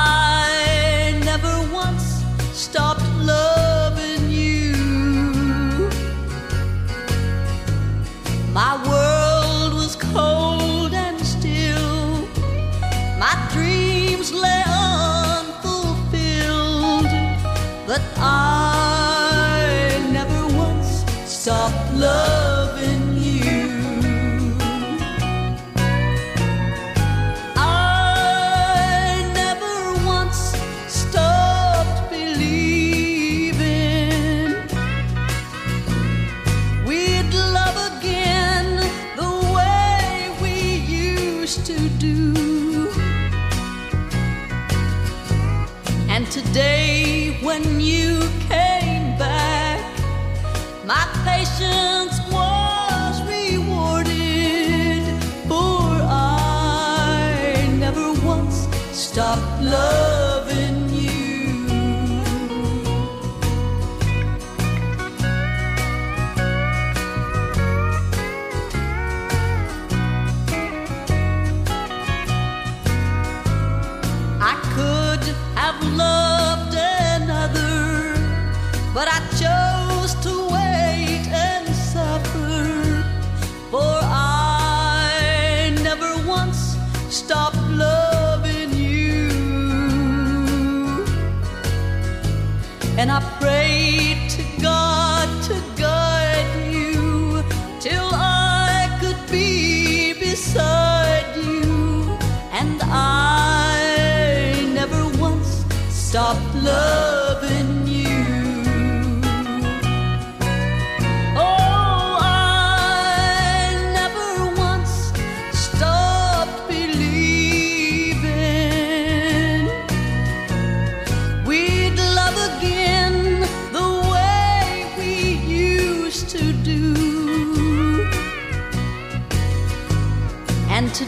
[93.13, 93.72] I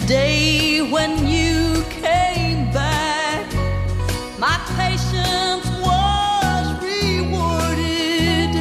[0.04, 3.50] Today, when you came back,
[4.38, 8.52] my patience was rewarded.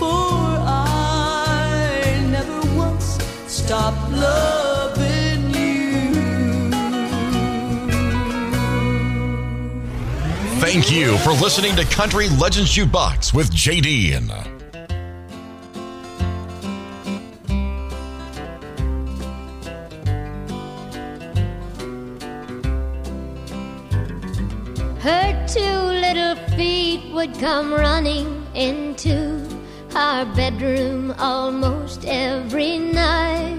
[0.00, 6.70] For I never once stopped loving you.
[10.58, 14.57] Thank you for listening to Country Legends Jukebox with JD.
[27.18, 29.42] Would come running into
[29.96, 33.58] our bedroom almost every night.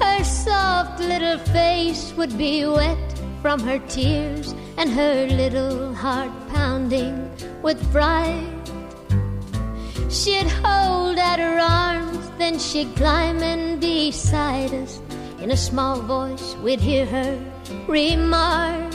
[0.00, 7.30] Her soft little face would be wet from her tears and her little heart pounding
[7.60, 8.64] with fright.
[10.08, 15.02] She'd hold out her arms, then she'd climb in beside us.
[15.38, 17.38] In a small voice, we'd hear her
[17.86, 18.90] remark,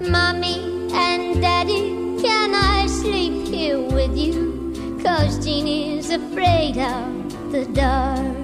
[0.00, 4.98] Mommy and Daddy, can I sleep here with you?
[5.02, 8.36] Cause Jeannie's afraid of the dark.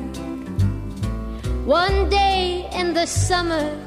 [1.66, 3.78] One day in the summer,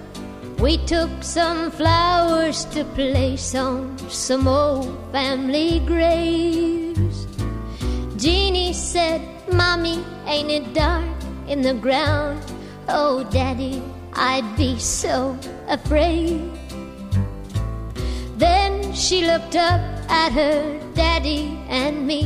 [0.59, 7.27] we took some flowers to place on some old family graves.
[8.17, 11.05] Jeannie said, Mommy, ain't it dark
[11.47, 12.41] in the ground?
[12.87, 15.37] Oh, Daddy, I'd be so
[15.67, 16.64] afraid.
[18.95, 22.23] She looked up at her daddy and me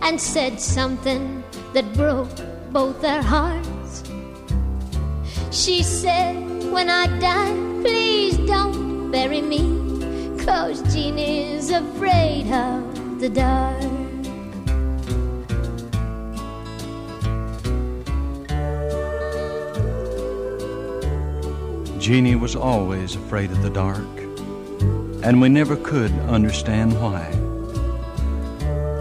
[0.00, 1.42] and said something
[1.72, 2.30] that broke
[2.70, 4.04] both our hearts.
[5.50, 6.36] She said,
[6.70, 7.52] When I die,
[7.82, 9.58] please don't bury me,
[10.44, 13.82] cause Jeannie's afraid of the dark.
[21.98, 24.23] Jeannie was always afraid of the dark,
[25.24, 27.32] and we never could understand why.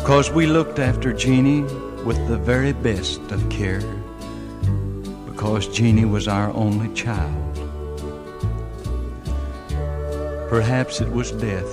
[0.06, 1.64] Cause we looked after Jeannie
[2.06, 3.84] with the very best of care,
[5.26, 7.40] because Jeannie was our only child.
[10.50, 11.72] Perhaps it was death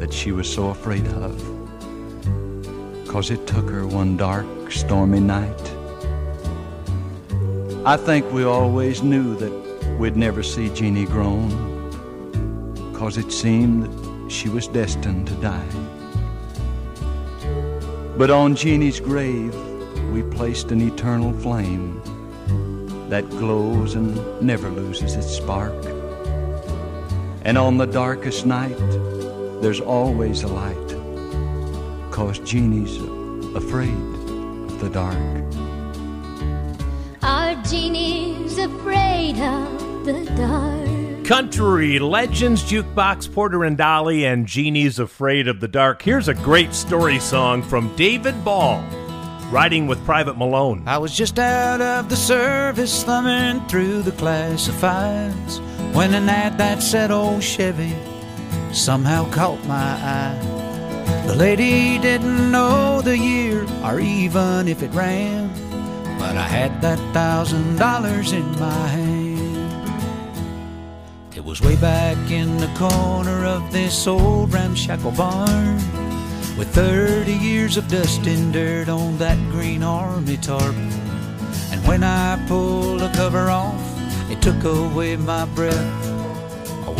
[0.00, 1.36] that she was so afraid of,
[3.06, 5.62] cause it took her one dark, stormy night.
[7.86, 11.69] I think we always knew that we'd never see Jeannie grown,
[13.00, 15.72] cause it seemed that she was destined to die.
[18.18, 19.54] But on Jeannie's grave,
[20.12, 22.02] we placed an eternal flame
[23.08, 25.82] that glows and never loses its spark.
[27.40, 28.76] And on the darkest night,
[29.62, 30.90] there's always a light,
[32.10, 32.98] cause Jeannie's
[33.56, 34.04] afraid
[34.68, 35.16] of the dark.
[37.22, 40.89] Our Jeannie's afraid of the dark.
[41.30, 46.02] Country Legends Jukebox Porter and Dolly and Jeannie's Afraid of the Dark.
[46.02, 48.82] Here's a great story song from David Ball,
[49.52, 50.82] riding with Private Malone.
[50.88, 55.60] I was just out of the service, thumbing through the classifieds,
[55.94, 57.94] when an ad that said old Chevy
[58.72, 61.24] somehow caught my eye.
[61.28, 65.48] The lady didn't know the year or even if it ran,
[66.18, 69.19] but I had that thousand dollars in my hand.
[71.50, 75.74] Was way back in the corner of this old ramshackle barn
[76.56, 80.76] with 30 years of dust and dirt on that green army tarp.
[81.72, 83.82] And when I pulled the cover off,
[84.30, 86.06] it took away my breath.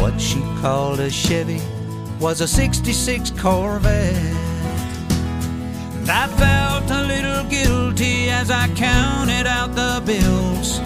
[0.01, 1.63] What she called a Chevy
[2.19, 4.17] was a 66 Corvette.
[5.95, 10.81] And I felt a little guilty as I counted out the bills.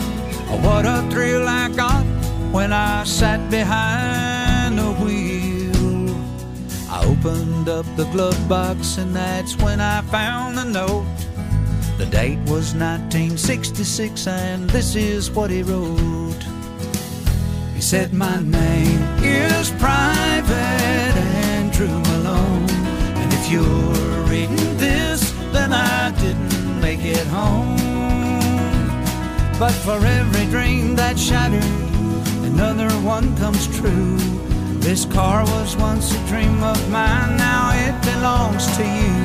[0.63, 2.24] What a thrill I got
[2.55, 6.09] when I sat behind the wheel.
[6.89, 11.05] I opened up the glove box, and that's when I found the note.
[11.99, 16.43] The date was 1966, and this is what he wrote.
[17.75, 21.17] He said, My name is Private
[21.59, 22.71] Andrew Malone,
[23.21, 27.77] and if you're reading this, then I didn't make it home.
[29.59, 31.94] But for every dream that shattered,
[32.55, 34.17] another one comes true.
[34.79, 39.17] This car was once a dream of mine, now it belongs to you.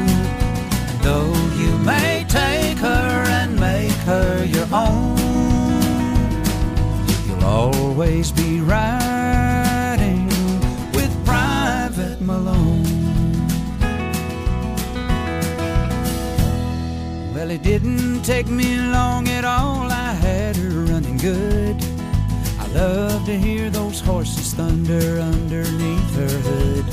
[1.04, 5.18] Though you may take her and make her your own,
[7.28, 10.26] you'll always be riding
[10.94, 12.84] with Private Malone.
[17.34, 21.79] Well, it didn't take me long at all, I had her running good.
[22.74, 26.86] Love to hear those horses thunder underneath her hood.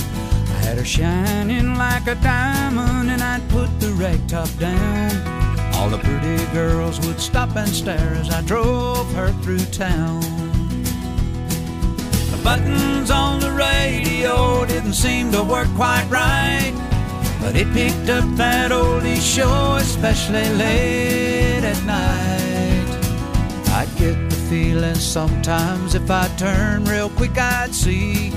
[0.48, 5.12] I had her shining like a diamond, and I'd put the rag top down.
[5.74, 10.22] All the pretty girls would stop and stare as I drove her through town.
[12.30, 16.72] The buttons on the radio didn't seem to work quite right,
[17.38, 22.88] but it picked up that oldie show, especially late at night.
[23.68, 28.32] I'd get feeling sometimes if I turned real quick, I'd see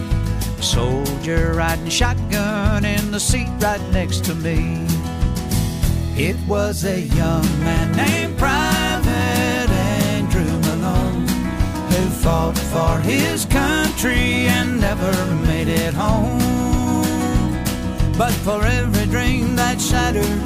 [0.58, 4.88] a soldier riding shotgun in the seat right next to me.
[6.18, 9.70] It was a young man named Private
[10.16, 11.28] Andrew Malone
[11.92, 15.14] who fought for his country and never
[15.46, 16.40] made it home.
[18.18, 20.42] But for every dream that shattered,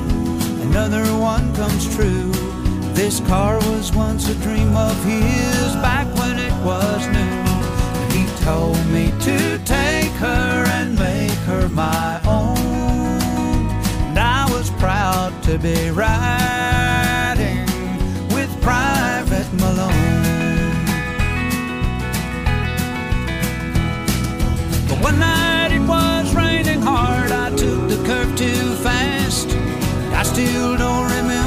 [0.67, 2.52] another one comes true.
[2.93, 7.43] This car was once a dream of his back when it was new.
[8.15, 12.57] He told me to take her and make her my own.
[14.09, 17.65] And I was proud to be riding
[18.29, 20.71] with Private Malone.
[24.87, 29.49] But one night it was raining hard, I took the curve too fast.
[30.13, 31.42] I still don't remember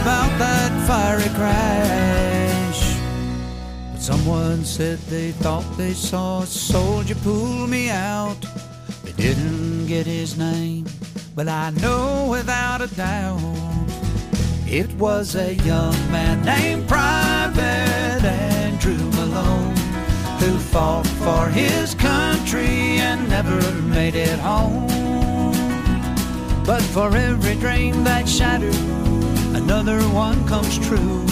[0.00, 2.80] about that fiery crash.
[3.92, 8.40] But someone said they thought they saw a soldier pull me out.
[9.04, 10.86] They didn't get his name,
[11.34, 13.40] but I know without a doubt
[14.66, 19.76] it was a young man named Private Andrew Malone
[20.40, 24.86] who fought for his country and never made it home.
[26.64, 29.07] But for every dream that shattered,
[29.56, 31.24] another one comes true.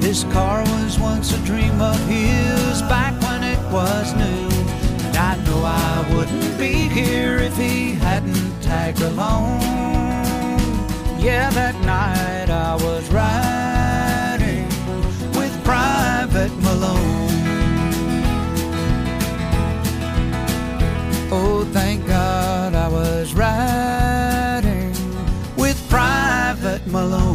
[0.00, 4.48] This car was once a dream of his back when it was new.
[5.06, 9.60] And I know I wouldn't be here if he hadn't tagged along.
[11.18, 14.66] Yeah, that night I was riding
[15.32, 17.28] with Private Malone.
[21.30, 24.92] Oh, thank God I was riding
[25.56, 27.27] with Private Malone.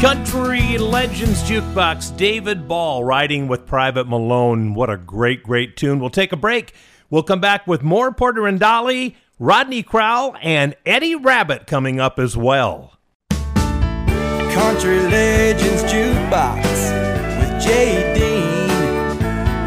[0.00, 4.74] Country Legends Jukebox, David Ball riding with Private Malone.
[4.74, 5.98] What a great, great tune.
[5.98, 6.72] We'll take a break.
[7.10, 12.20] We'll come back with more Porter and Dolly, Rodney Crowell, and Eddie Rabbitt coming up
[12.20, 12.96] as well.
[13.28, 16.62] Country Legends Jukebox
[17.40, 18.68] with Dean,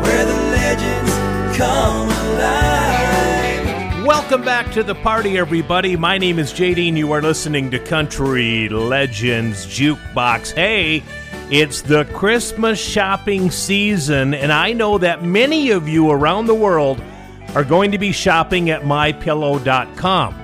[0.01, 2.90] where the legends come alive.
[4.05, 5.95] Welcome back to the party, everybody.
[5.95, 10.55] My name is JD, and you are listening to Country Legends Jukebox.
[10.55, 11.03] Hey,
[11.51, 16.99] it's the Christmas shopping season, and I know that many of you around the world
[17.53, 20.36] are going to be shopping at mypillow.com.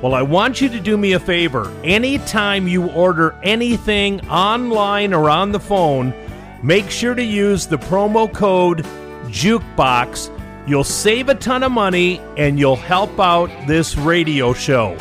[0.00, 1.70] Well, I want you to do me a favor.
[1.84, 6.14] Anytime you order anything online or on the phone,
[6.62, 8.78] make sure to use the promo code
[9.26, 10.33] JUKEBOX.
[10.66, 14.96] You'll save a ton of money and you'll help out this radio show.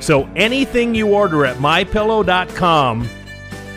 [0.00, 3.08] So anything you order at mypillow.com,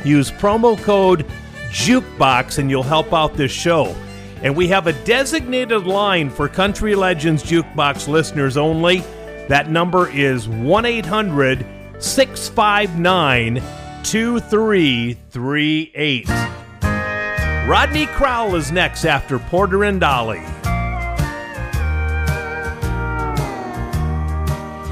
[0.03, 1.25] use promo code
[1.69, 3.95] JUKEBOX and you'll help out this show.
[4.41, 8.99] And we have a designated line for Country Legends Jukebox listeners only.
[9.49, 11.65] That number is 1 800
[11.99, 13.61] 659
[14.03, 16.29] 2338.
[17.67, 20.41] Rodney Crowell is next after Porter and Dolly.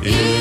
[0.09, 0.36] If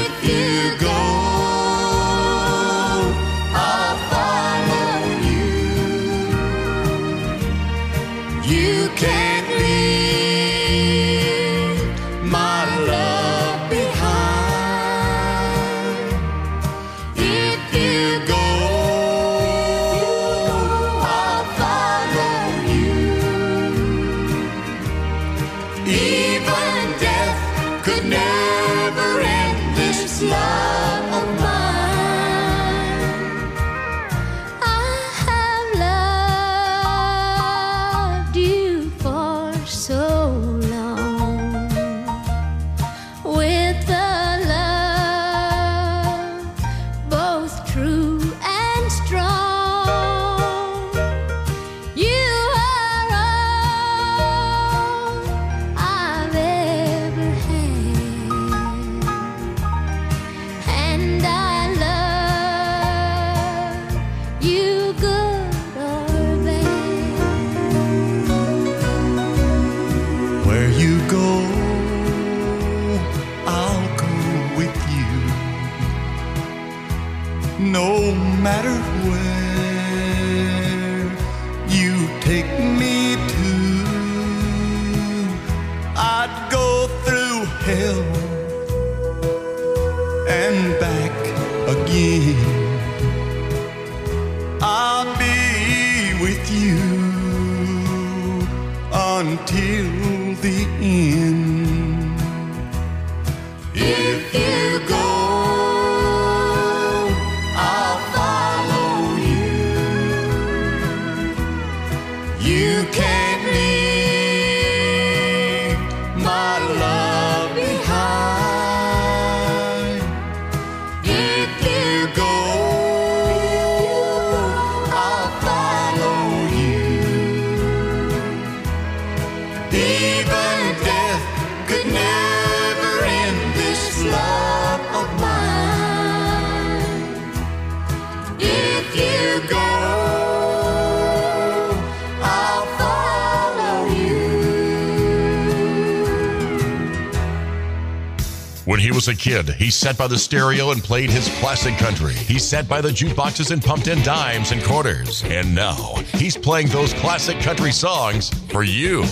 [149.08, 152.14] as a kid, he sat by the stereo and played his classic country.
[152.14, 155.22] He sat by the jukeboxes and pumped in dimes and quarters.
[155.24, 159.02] And now, he's playing those classic country songs for you.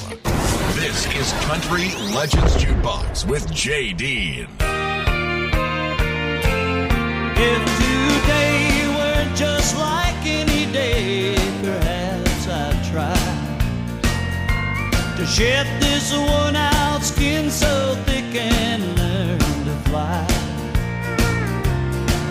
[0.74, 3.94] This is Country Legends Jukebox with J.D.
[3.94, 4.48] Dean.
[7.36, 13.14] If today were just like any day, perhaps I'd try
[15.16, 18.93] to shed this worn out skin so thick and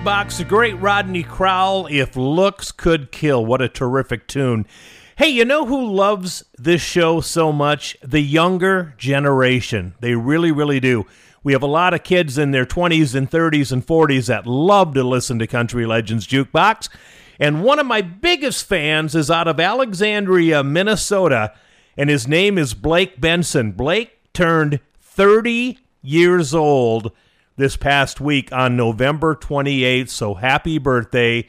[0.00, 3.44] Jukebox, the great Rodney Crowell, If Looks Could Kill.
[3.44, 4.66] What a terrific tune.
[5.16, 7.98] Hey, you know who loves this show so much?
[8.02, 9.94] The younger generation.
[10.00, 11.04] They really, really do.
[11.44, 14.94] We have a lot of kids in their 20s and 30s and 40s that love
[14.94, 16.88] to listen to Country Legends Jukebox.
[17.38, 21.52] And one of my biggest fans is out of Alexandria, Minnesota,
[21.98, 23.72] and his name is Blake Benson.
[23.72, 27.12] Blake turned 30 years old
[27.56, 30.08] this past week on November 28th.
[30.08, 31.48] So happy birthday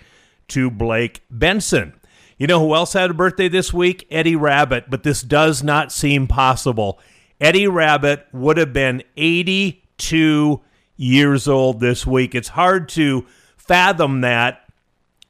[0.50, 1.94] to Blake Benson.
[2.38, 4.08] You know who else had a birthday this week?
[4.10, 7.00] Eddie Rabbitt, but this does not seem possible.
[7.40, 10.62] Eddie Rabbitt would have been 82
[10.98, 12.34] years old this week.
[12.36, 13.26] It's hard to
[13.58, 14.68] fathom that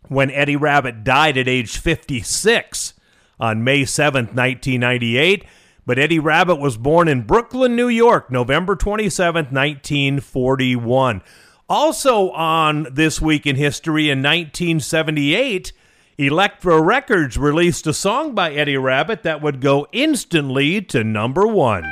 [0.07, 2.93] when Eddie Rabbitt died at age 56
[3.39, 5.45] on May 7th, 1998.
[5.85, 11.21] But Eddie Rabbitt was born in Brooklyn, New York, November 27th, 1941.
[11.67, 15.73] Also on This Week in History in 1978,
[16.17, 21.83] Elektra Records released a song by Eddie Rabbit that would go instantly to number one.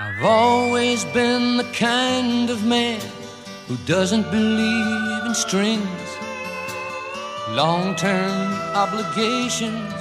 [0.00, 3.00] I've always been the kind of man
[3.68, 5.86] who doesn't believe in strings.
[7.50, 9.92] Long term obligations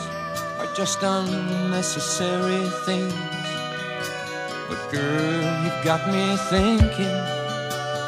[0.76, 3.14] just unnecessary things.
[4.68, 7.16] But girl, you've got me thinking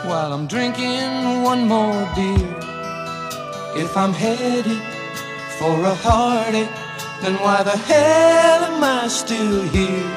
[0.10, 2.56] while I'm drinking one more beer.
[3.76, 4.82] If I'm headed
[5.60, 6.70] for a heartache,
[7.22, 10.12] then why the hell am I still here?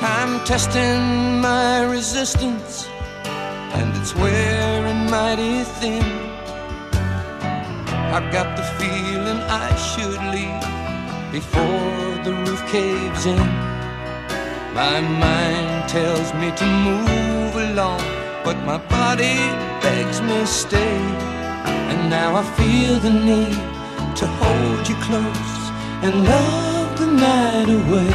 [0.00, 2.86] I'm testing my resistance,
[3.74, 6.04] and it's wearing mighty thin.
[8.14, 10.77] I've got the feeling I should leave
[11.40, 13.48] before the roof caves in.
[14.80, 18.02] My mind tells me to move along,
[18.46, 19.38] but my body
[19.84, 20.98] begs me stay.
[21.90, 23.60] And now I feel the need
[24.20, 25.58] to hold you close
[26.04, 28.14] and love the night away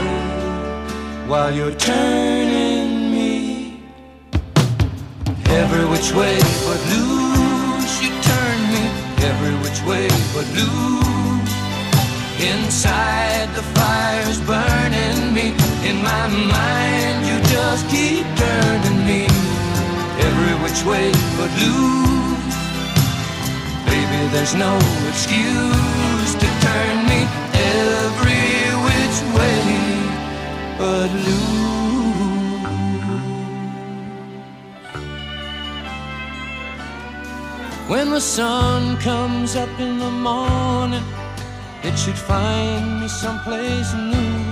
[1.29, 3.31] while you're turning me
[5.61, 6.37] every which way
[6.67, 7.93] but loose.
[8.03, 8.83] You turn me
[9.29, 11.12] every which way but loose.
[12.43, 15.55] Inside the fire's burning me.
[15.89, 19.21] In my mind, you just keep turning me
[20.27, 21.07] every which way
[21.37, 22.57] but loose.
[23.87, 24.75] Baby, there's no
[25.09, 27.19] excuse to turn me
[27.79, 28.45] every
[28.87, 29.63] which way
[30.77, 31.63] but loose.
[37.87, 41.03] When the sun comes up in the morning,
[41.83, 44.43] it should find me someplace new.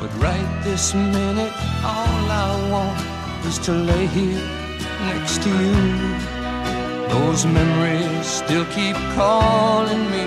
[0.00, 1.52] But right this minute,
[1.84, 4.48] all I want is to lay here
[5.10, 5.78] next to you.
[7.08, 10.24] Those memories still keep calling me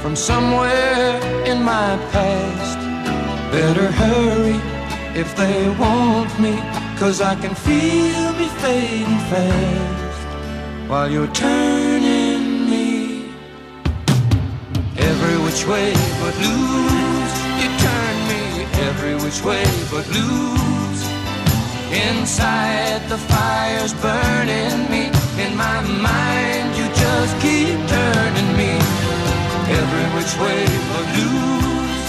[0.00, 2.78] from somewhere in my past.
[3.52, 4.58] Better hurry
[5.14, 6.56] if they want me,
[6.98, 11.71] cause I can feel me fading fast while you're turning
[15.52, 17.32] which way but lose.
[17.60, 18.42] You turn me
[18.88, 21.02] every which way but lose.
[21.92, 25.04] Inside the fire's burning me.
[25.44, 28.72] In my mind, you just keep turning me
[29.80, 32.04] every which way but lose.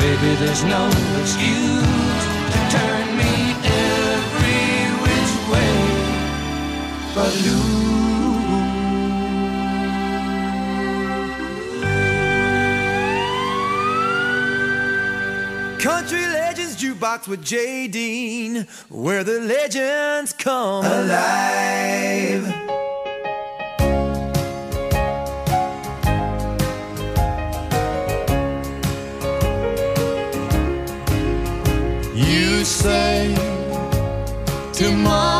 [0.00, 0.82] Baby, there's no
[1.20, 2.22] excuse
[2.52, 3.34] to turn me
[4.00, 4.66] every
[5.04, 5.76] which way
[7.14, 7.97] but lose.
[15.78, 22.44] Country Legends Jukebox with Jay Dean, where the legends come alive.
[32.16, 33.34] You say
[34.72, 35.37] tomorrow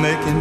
[0.00, 0.39] making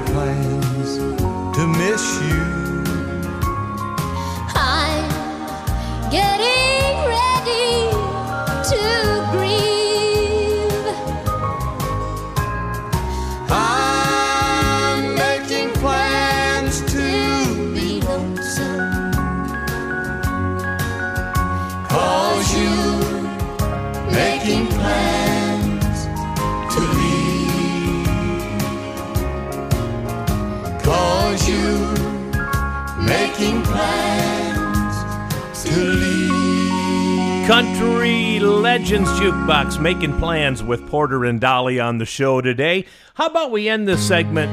[38.69, 42.85] Legends Jukebox making plans with Porter and Dolly on the show today.
[43.15, 44.51] How about we end this segment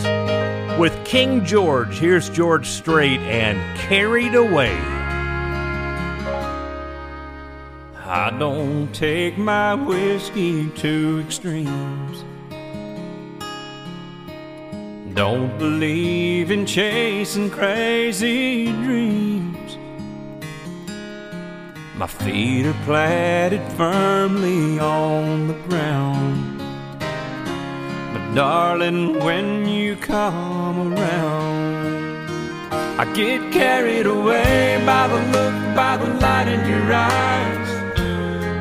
[0.80, 1.98] with King George?
[1.98, 4.74] Here's George Strait and Carried Away.
[8.06, 12.24] I don't take my whiskey to extremes.
[15.12, 19.65] Don't believe in chasing crazy dreams.
[21.98, 26.58] My feet are planted firmly on the ground.
[28.12, 32.28] But darling, when you come around,
[33.00, 37.70] I get carried away by the look, by the light in your eyes.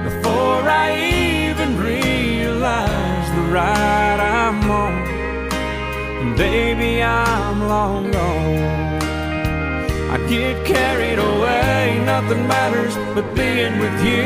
[0.05, 4.93] Before I even realize the ride I'm on,
[6.21, 8.94] and baby, I'm long gone.
[10.27, 14.26] Get carried away, nothing matters but being with you.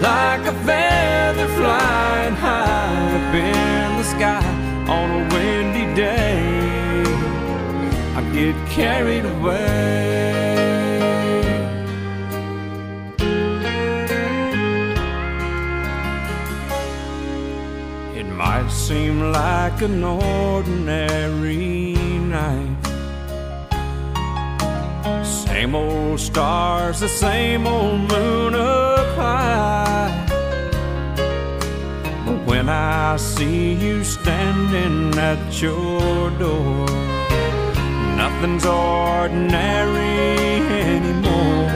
[0.00, 4.44] Like a feather flying high up in the sky
[4.88, 7.04] on a windy day.
[8.16, 10.66] I get carried away.
[18.18, 22.65] It might seem like an ordinary night.
[25.56, 30.26] Same old stars, the same old moon up high.
[32.26, 36.86] But when I see you standing at your door,
[38.22, 40.60] nothing's ordinary
[40.92, 41.70] anymore.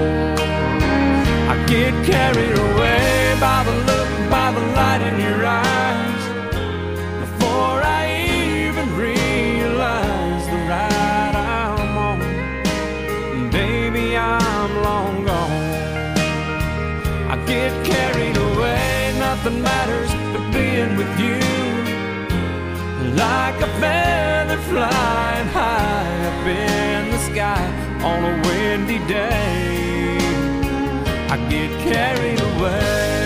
[1.52, 5.89] I get carried away by the look, by the light in your eyes.
[17.51, 21.40] Get carried away, nothing matters but being with you.
[23.24, 27.64] Like a feather flying high up in the sky
[28.10, 30.18] on a windy day.
[31.35, 33.19] I get carried away.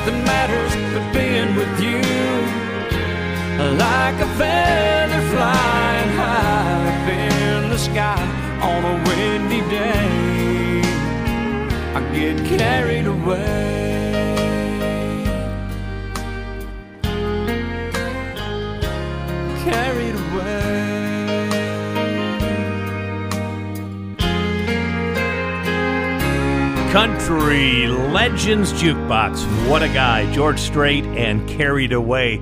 [0.00, 2.00] Nothing matters but being with you.
[3.76, 8.22] Like a feather flying high up in the sky
[8.62, 10.80] on a windy day.
[11.94, 13.79] I get carried away.
[26.90, 29.68] Country Legends Jukebox.
[29.68, 32.40] What a guy, George Strait and Carried Away.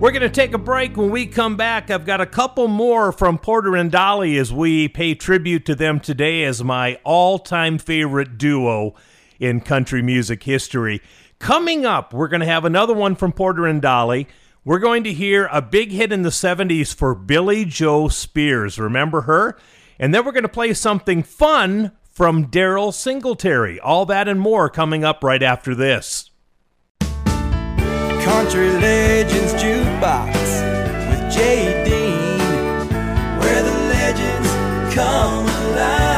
[0.00, 0.96] We're going to take a break.
[0.96, 4.88] When we come back, I've got a couple more from Porter and Dolly as we
[4.88, 8.96] pay tribute to them today as my all time favorite duo
[9.38, 11.00] in country music history.
[11.38, 14.26] Coming up, we're going to have another one from Porter and Dolly.
[14.64, 18.76] We're going to hear a big hit in the 70s for Billie Jo Spears.
[18.76, 19.56] Remember her?
[20.00, 23.80] And then we're going to play something fun from Daryl Singletary.
[23.80, 26.30] All that and more coming up right after this.
[27.00, 30.32] Country Legends Jukebox
[31.10, 32.38] with Jay Dean,
[33.38, 36.14] where the legends come alive.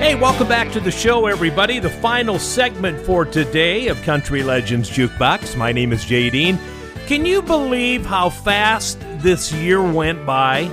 [0.00, 1.78] Hey, welcome back to the show, everybody.
[1.78, 5.56] The final segment for today of Country Legends Jukebox.
[5.56, 6.58] My name is Jay Dean.
[7.06, 10.70] Can you believe how fast this year went by?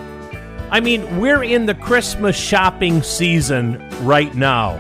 [0.72, 4.76] I mean, we're in the Christmas shopping season right now.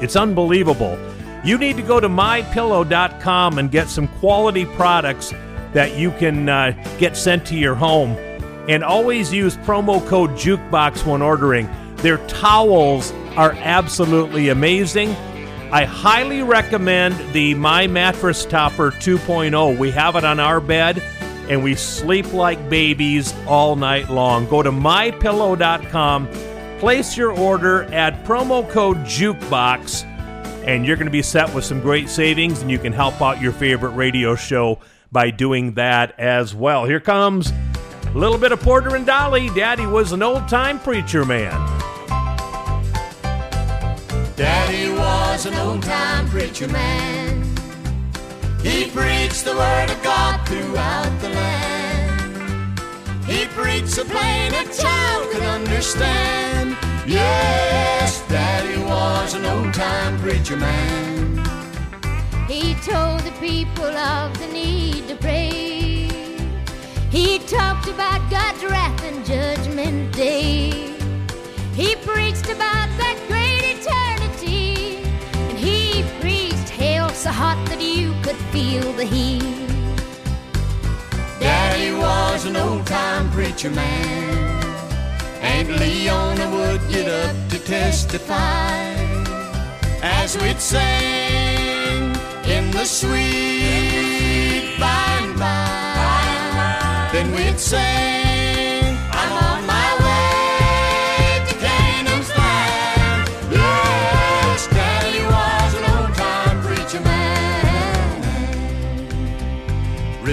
[0.00, 0.98] It's unbelievable.
[1.44, 5.32] You need to go to mypillow.com and get some quality products
[5.72, 8.12] that you can uh, get sent to your home.
[8.68, 11.68] And always use promo code JUKEBOX when ordering.
[11.96, 15.10] Their towels are absolutely amazing.
[15.70, 19.78] I highly recommend the My Mattress Topper 2.0.
[19.78, 21.02] We have it on our bed
[21.48, 24.46] and we sleep like babies all night long.
[24.48, 26.28] Go to mypillow.com,
[26.78, 30.04] place your order, add promo code JUKEBOX,
[30.66, 33.40] and you're going to be set with some great savings, and you can help out
[33.40, 34.80] your favorite radio show
[35.12, 36.84] by doing that as well.
[36.84, 37.52] Here comes
[38.06, 39.48] a little bit of Porter and Dolly.
[39.50, 41.52] Daddy was an old time preacher man.
[44.36, 47.45] Daddy was an old time preacher man.
[48.66, 52.80] He preached the word of God throughout the land.
[53.24, 56.76] He preached so plain a child could understand.
[57.06, 61.38] Yes, Daddy was an old time preacher man.
[62.48, 66.08] He told the people of the need to pray.
[67.08, 70.92] He talked about God's wrath and judgment day.
[71.72, 74.35] He preached about that great eternity.
[77.26, 79.42] So hot that you could feel the heat.
[81.40, 84.62] Daddy was an old time preacher man.
[85.42, 88.94] Aunt Leona would get up to testify
[90.02, 92.14] as we'd sing
[92.54, 97.08] in the sweet by and by.
[97.12, 98.25] Then we'd sing,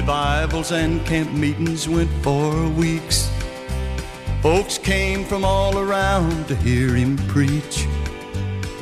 [0.04, 3.32] Revivals and camp meetings went for weeks.
[4.42, 7.88] Folks came from all around to hear him preach.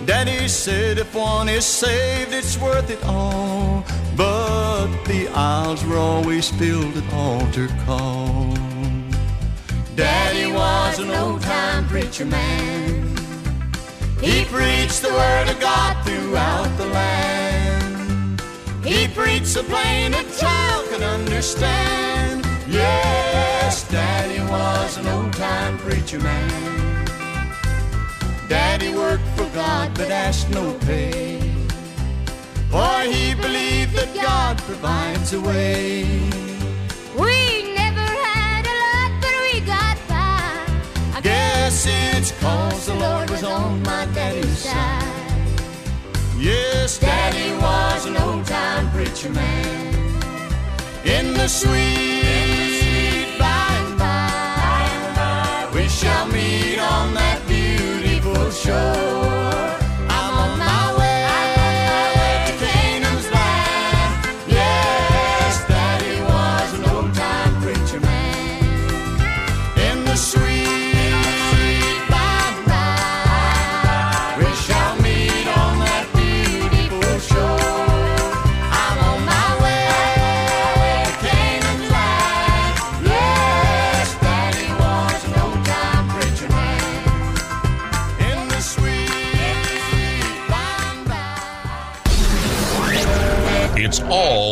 [0.08, 3.86] Daddy said if one is saved, it's worth it all.
[4.18, 8.56] But the aisles were always filled at altar call.
[9.96, 13.16] Daddy was an old time preacher man.
[14.22, 17.41] He preached the word of God throughout the land.
[18.92, 22.46] He preached so plain a child could understand.
[22.68, 27.08] Yes, Daddy was an old time preacher man.
[28.50, 31.40] Daddy worked for God but asked no pay.
[32.70, 36.04] For he believed that God provides a way.
[37.18, 41.18] We never had a lot, but we got by.
[41.18, 45.11] I Guess it's cause the Lord was on my daddy's side.
[46.42, 49.94] Yes, Daddy was an old time preacher man.
[51.06, 59.31] In the sweet by and by, we shall meet on that beautiful shore.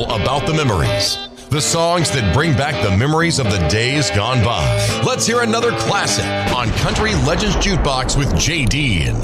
[0.10, 1.18] About the memories.
[1.50, 4.64] The songs that bring back the memories of the days gone by.
[5.06, 6.26] Let's hear another classic
[6.56, 9.20] on Country Legends Jukebox with Dean.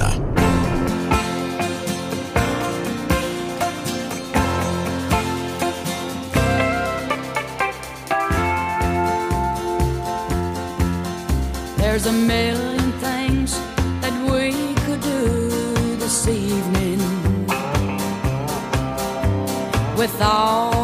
[11.77, 13.53] There's a million things
[14.01, 14.51] that we
[14.85, 15.49] could do
[15.97, 16.99] this evening
[19.97, 20.74] with all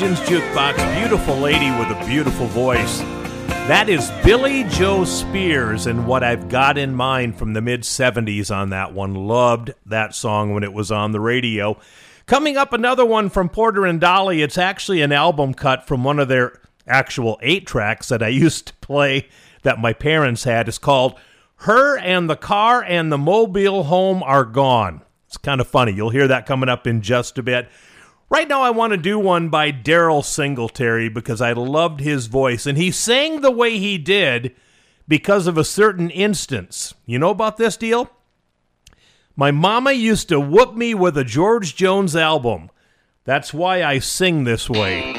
[0.00, 0.98] Legends Jukebox.
[0.98, 3.00] Beautiful lady with a beautiful voice.
[3.68, 8.50] That is Billie Jo Spears and What I've Got in Mind from the mid 70s
[8.50, 9.14] on that one.
[9.14, 11.78] Loved that song when it was on the radio.
[12.24, 14.40] Coming up, another one from Porter and Dolly.
[14.40, 18.68] It's actually an album cut from one of their actual eight tracks that I used
[18.68, 19.28] to play
[19.64, 20.66] that my parents had.
[20.66, 21.20] It's called
[21.56, 25.02] Her and the Car and the Mobile Home Are Gone.
[25.26, 25.92] It's kind of funny.
[25.92, 27.68] You'll hear that coming up in just a bit.
[28.30, 32.64] Right now, I want to do one by Daryl Singletary because I loved his voice,
[32.64, 34.54] and he sang the way he did
[35.08, 36.94] because of a certain instance.
[37.06, 38.08] You know about this deal?
[39.34, 42.70] My mama used to whoop me with a George Jones album.
[43.24, 45.12] That's why I sing this way.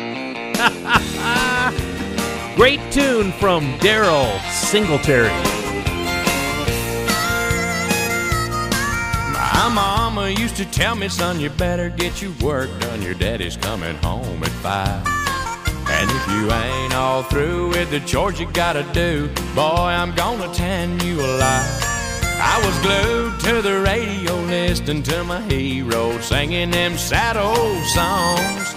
[2.56, 5.51] Great tune from Daryl Singletary.
[9.62, 13.00] My mama used to tell me, son, you better get your work done.
[13.04, 15.06] Your daddy's coming home at five.
[15.88, 20.52] And if you ain't all through with the chores you gotta do, boy, I'm gonna
[20.52, 21.84] tan you alive.
[22.42, 28.68] I was glued to the radio listening to my hero singing them sad old songs.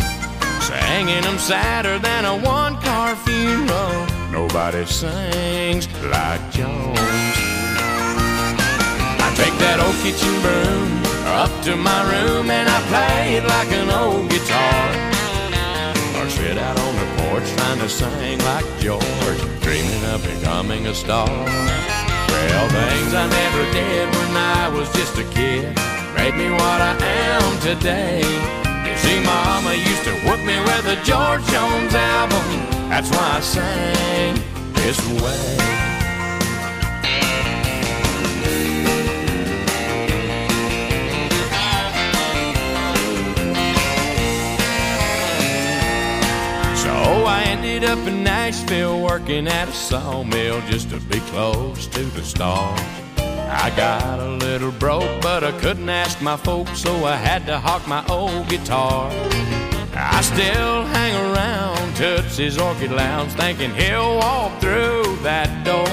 [0.67, 4.07] Singing them sadder than a one car funeral.
[4.31, 7.34] Nobody sings like Jones.
[9.37, 13.91] Take that old kitchen broom up to my room and I play it like an
[13.91, 14.87] old guitar.
[16.19, 20.95] Or sit out on the porch trying to sing like George, dreaming of becoming a
[20.95, 21.29] star.
[21.29, 25.75] Well, things I never did when I was just a kid
[26.15, 28.23] made me what I am today.
[28.87, 32.47] You see, Mama used to whoop me with a George Jones album.
[32.89, 34.35] That's why I sang
[34.75, 35.84] this way.
[47.65, 52.79] Up in Nashville working at a sawmill just to be close to the stars.
[53.17, 57.59] I got a little broke, but I couldn't ask my folks, so I had to
[57.59, 59.11] hawk my old guitar.
[59.95, 65.87] I still hang around Tootsie's Orchid Lounge, thinking he'll walk through that door.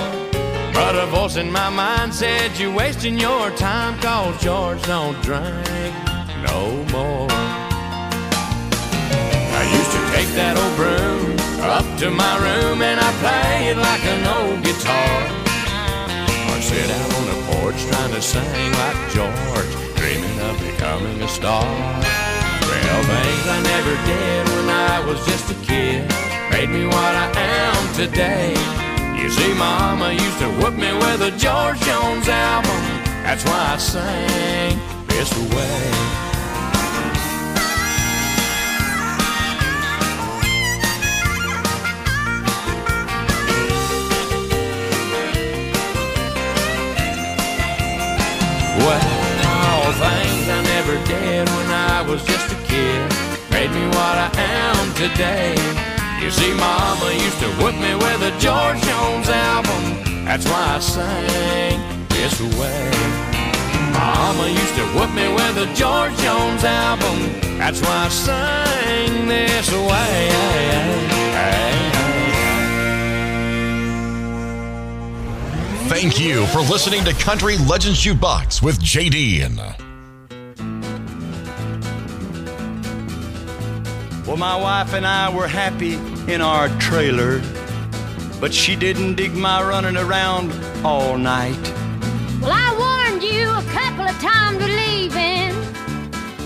[0.74, 5.96] But a voice in my mind said, You're wasting your time, cause George don't drink
[6.44, 7.30] no more.
[9.60, 13.78] I used to take that old broom up to my room and I play it
[13.78, 15.18] like an old guitar.
[16.50, 21.28] Or sit out on the porch trying to sing like George, dreaming of becoming a
[21.28, 21.66] star.
[21.66, 26.10] Well, things I never did when I was just a kid
[26.52, 28.54] made me what I am today.
[29.22, 32.82] You see, Mama used to whoop me with a George Jones album.
[33.24, 36.31] That's why I sing this way.
[48.86, 53.02] Well, things I never did when I was just a kid
[53.52, 55.54] made me what I am today.
[56.22, 59.84] You see, Mama used to whip me with a George Jones album.
[60.26, 61.78] That's why I sang
[62.10, 62.90] this way.
[63.94, 67.18] Mama used to whip me with a George Jones album.
[67.60, 70.32] That's why I sang this way.
[75.92, 79.44] Thank you for listening to Country Legends Jukebox with JD.
[79.60, 79.74] Uh,
[84.26, 85.96] well, my wife and I were happy
[86.32, 87.42] in our trailer,
[88.40, 90.54] but she didn't dig my running around
[90.86, 91.62] all night.
[92.40, 95.52] Well, I warned you a couple of times of leaving.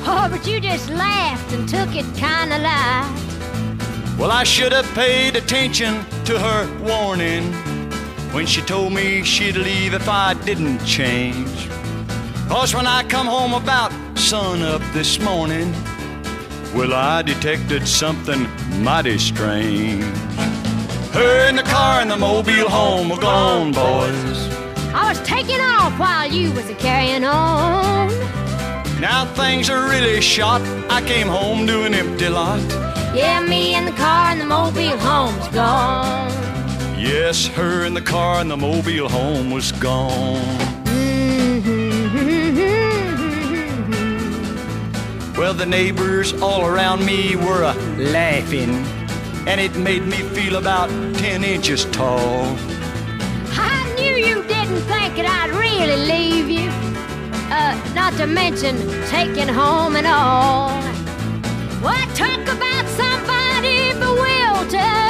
[0.07, 4.17] Oh, but you just laughed and took it kinda light.
[4.17, 7.53] Well, I should have paid attention to her warning
[8.36, 11.70] when she told me she'd leave if I didn't change.
[12.49, 15.72] Cause when I come home about sun up this morning,
[16.76, 18.41] well, I detected something
[18.84, 20.03] mighty strange.
[21.14, 24.40] Her in the car and the mobile home were gone, boys.
[24.94, 28.10] I was taking off while you was a carrying on.
[28.99, 30.62] Now things are really shot.
[30.90, 32.60] I came home to an empty lot.
[33.16, 36.44] Yeah, me in the car and the mobile home's gone.
[37.06, 40.41] Yes, her in the car and the mobile home was gone.
[45.38, 48.72] Well, the neighbors all around me were laughing,
[49.45, 52.57] and it made me feel about 10 inches tall.
[53.52, 56.72] I knew you didn't think that I'd really leave you.
[57.52, 58.76] Uh, not to mention
[59.10, 60.69] taking home and all.
[61.84, 65.05] Well, talk about somebody bewildered.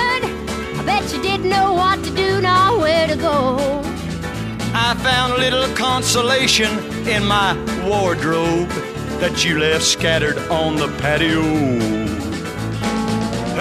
[1.45, 3.57] I didn't know what to do nor where to go.
[4.73, 7.53] I found a little consolation in my
[7.87, 8.69] wardrobe
[9.19, 11.43] that you left scattered on the patio.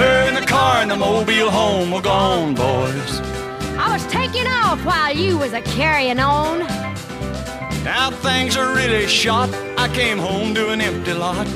[0.01, 3.21] Her and the car and the mobile home were gone, boys.
[3.77, 6.61] I was taking off while you was a carrying on.
[7.85, 9.51] Now things are really shot.
[9.77, 11.47] I came home to an empty lot.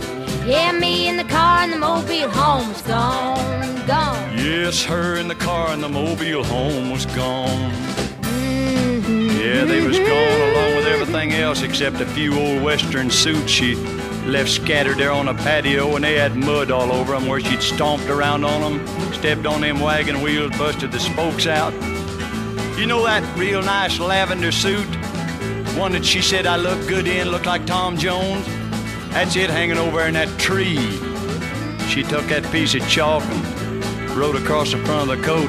[0.48, 4.38] Yeah, me in the car and the mobile home was gone, gone.
[4.38, 7.70] Yes, her in the car and the mobile home was gone.
[8.22, 9.28] Mm-hmm.
[9.28, 13.74] Yeah, they was gone along with everything else except a few old western suits she
[14.24, 17.60] left scattered there on the patio and they had mud all over 'em where she'd
[17.62, 21.74] stomped around on 'em, stepped on them wagon wheels, busted the spokes out.
[22.78, 24.88] You know that real nice lavender suit?
[25.76, 28.48] One that she said I looked good in, looked like Tom Jones?
[29.10, 30.76] That's it hanging over in that tree.
[31.88, 35.48] She took that piece of chalk and wrote across the front of the coat.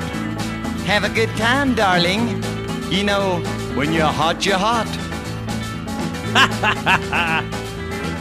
[0.86, 2.44] Have a good time, darling.
[2.91, 3.40] You know,
[3.76, 4.88] when you're hot, you're hot.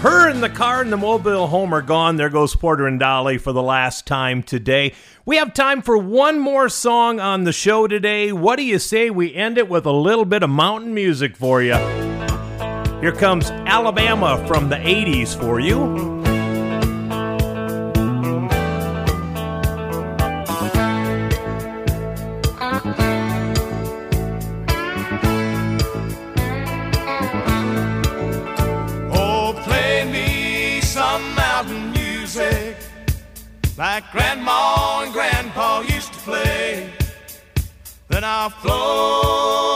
[0.02, 2.16] Her and the car and the mobile home are gone.
[2.16, 4.94] There goes Porter and Dolly for the last time today.
[5.27, 8.31] We have time for one more song on the show today.
[8.32, 11.62] What do you say we end it with a little bit of mountain music for
[11.62, 12.07] you?
[13.00, 15.78] Here comes Alabama from the 80s for you.
[29.12, 32.76] Oh, play me some mountain music
[33.76, 36.90] like Grandma and Grandpa used to play.
[38.08, 39.68] Then I'll float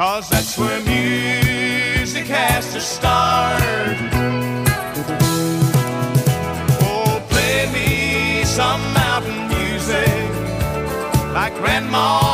[0.00, 3.60] cause that's where music has to start.
[6.80, 10.16] Oh, play me some mountain music
[11.34, 12.29] like Grandma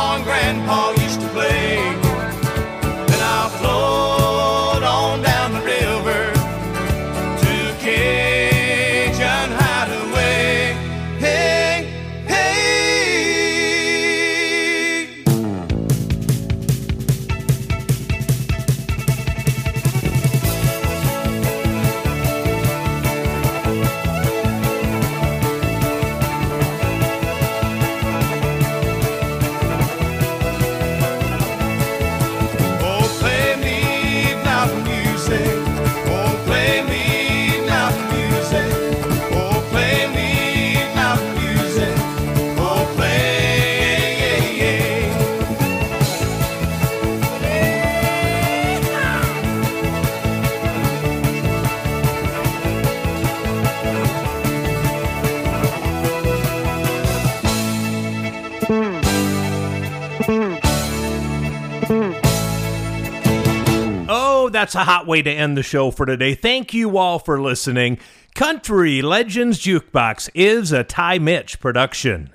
[64.67, 66.35] that's a hot way to end the show for today.
[66.35, 67.99] Thank you all for listening.
[68.35, 72.33] Country Legends Jukebox is a Ty Mitch production.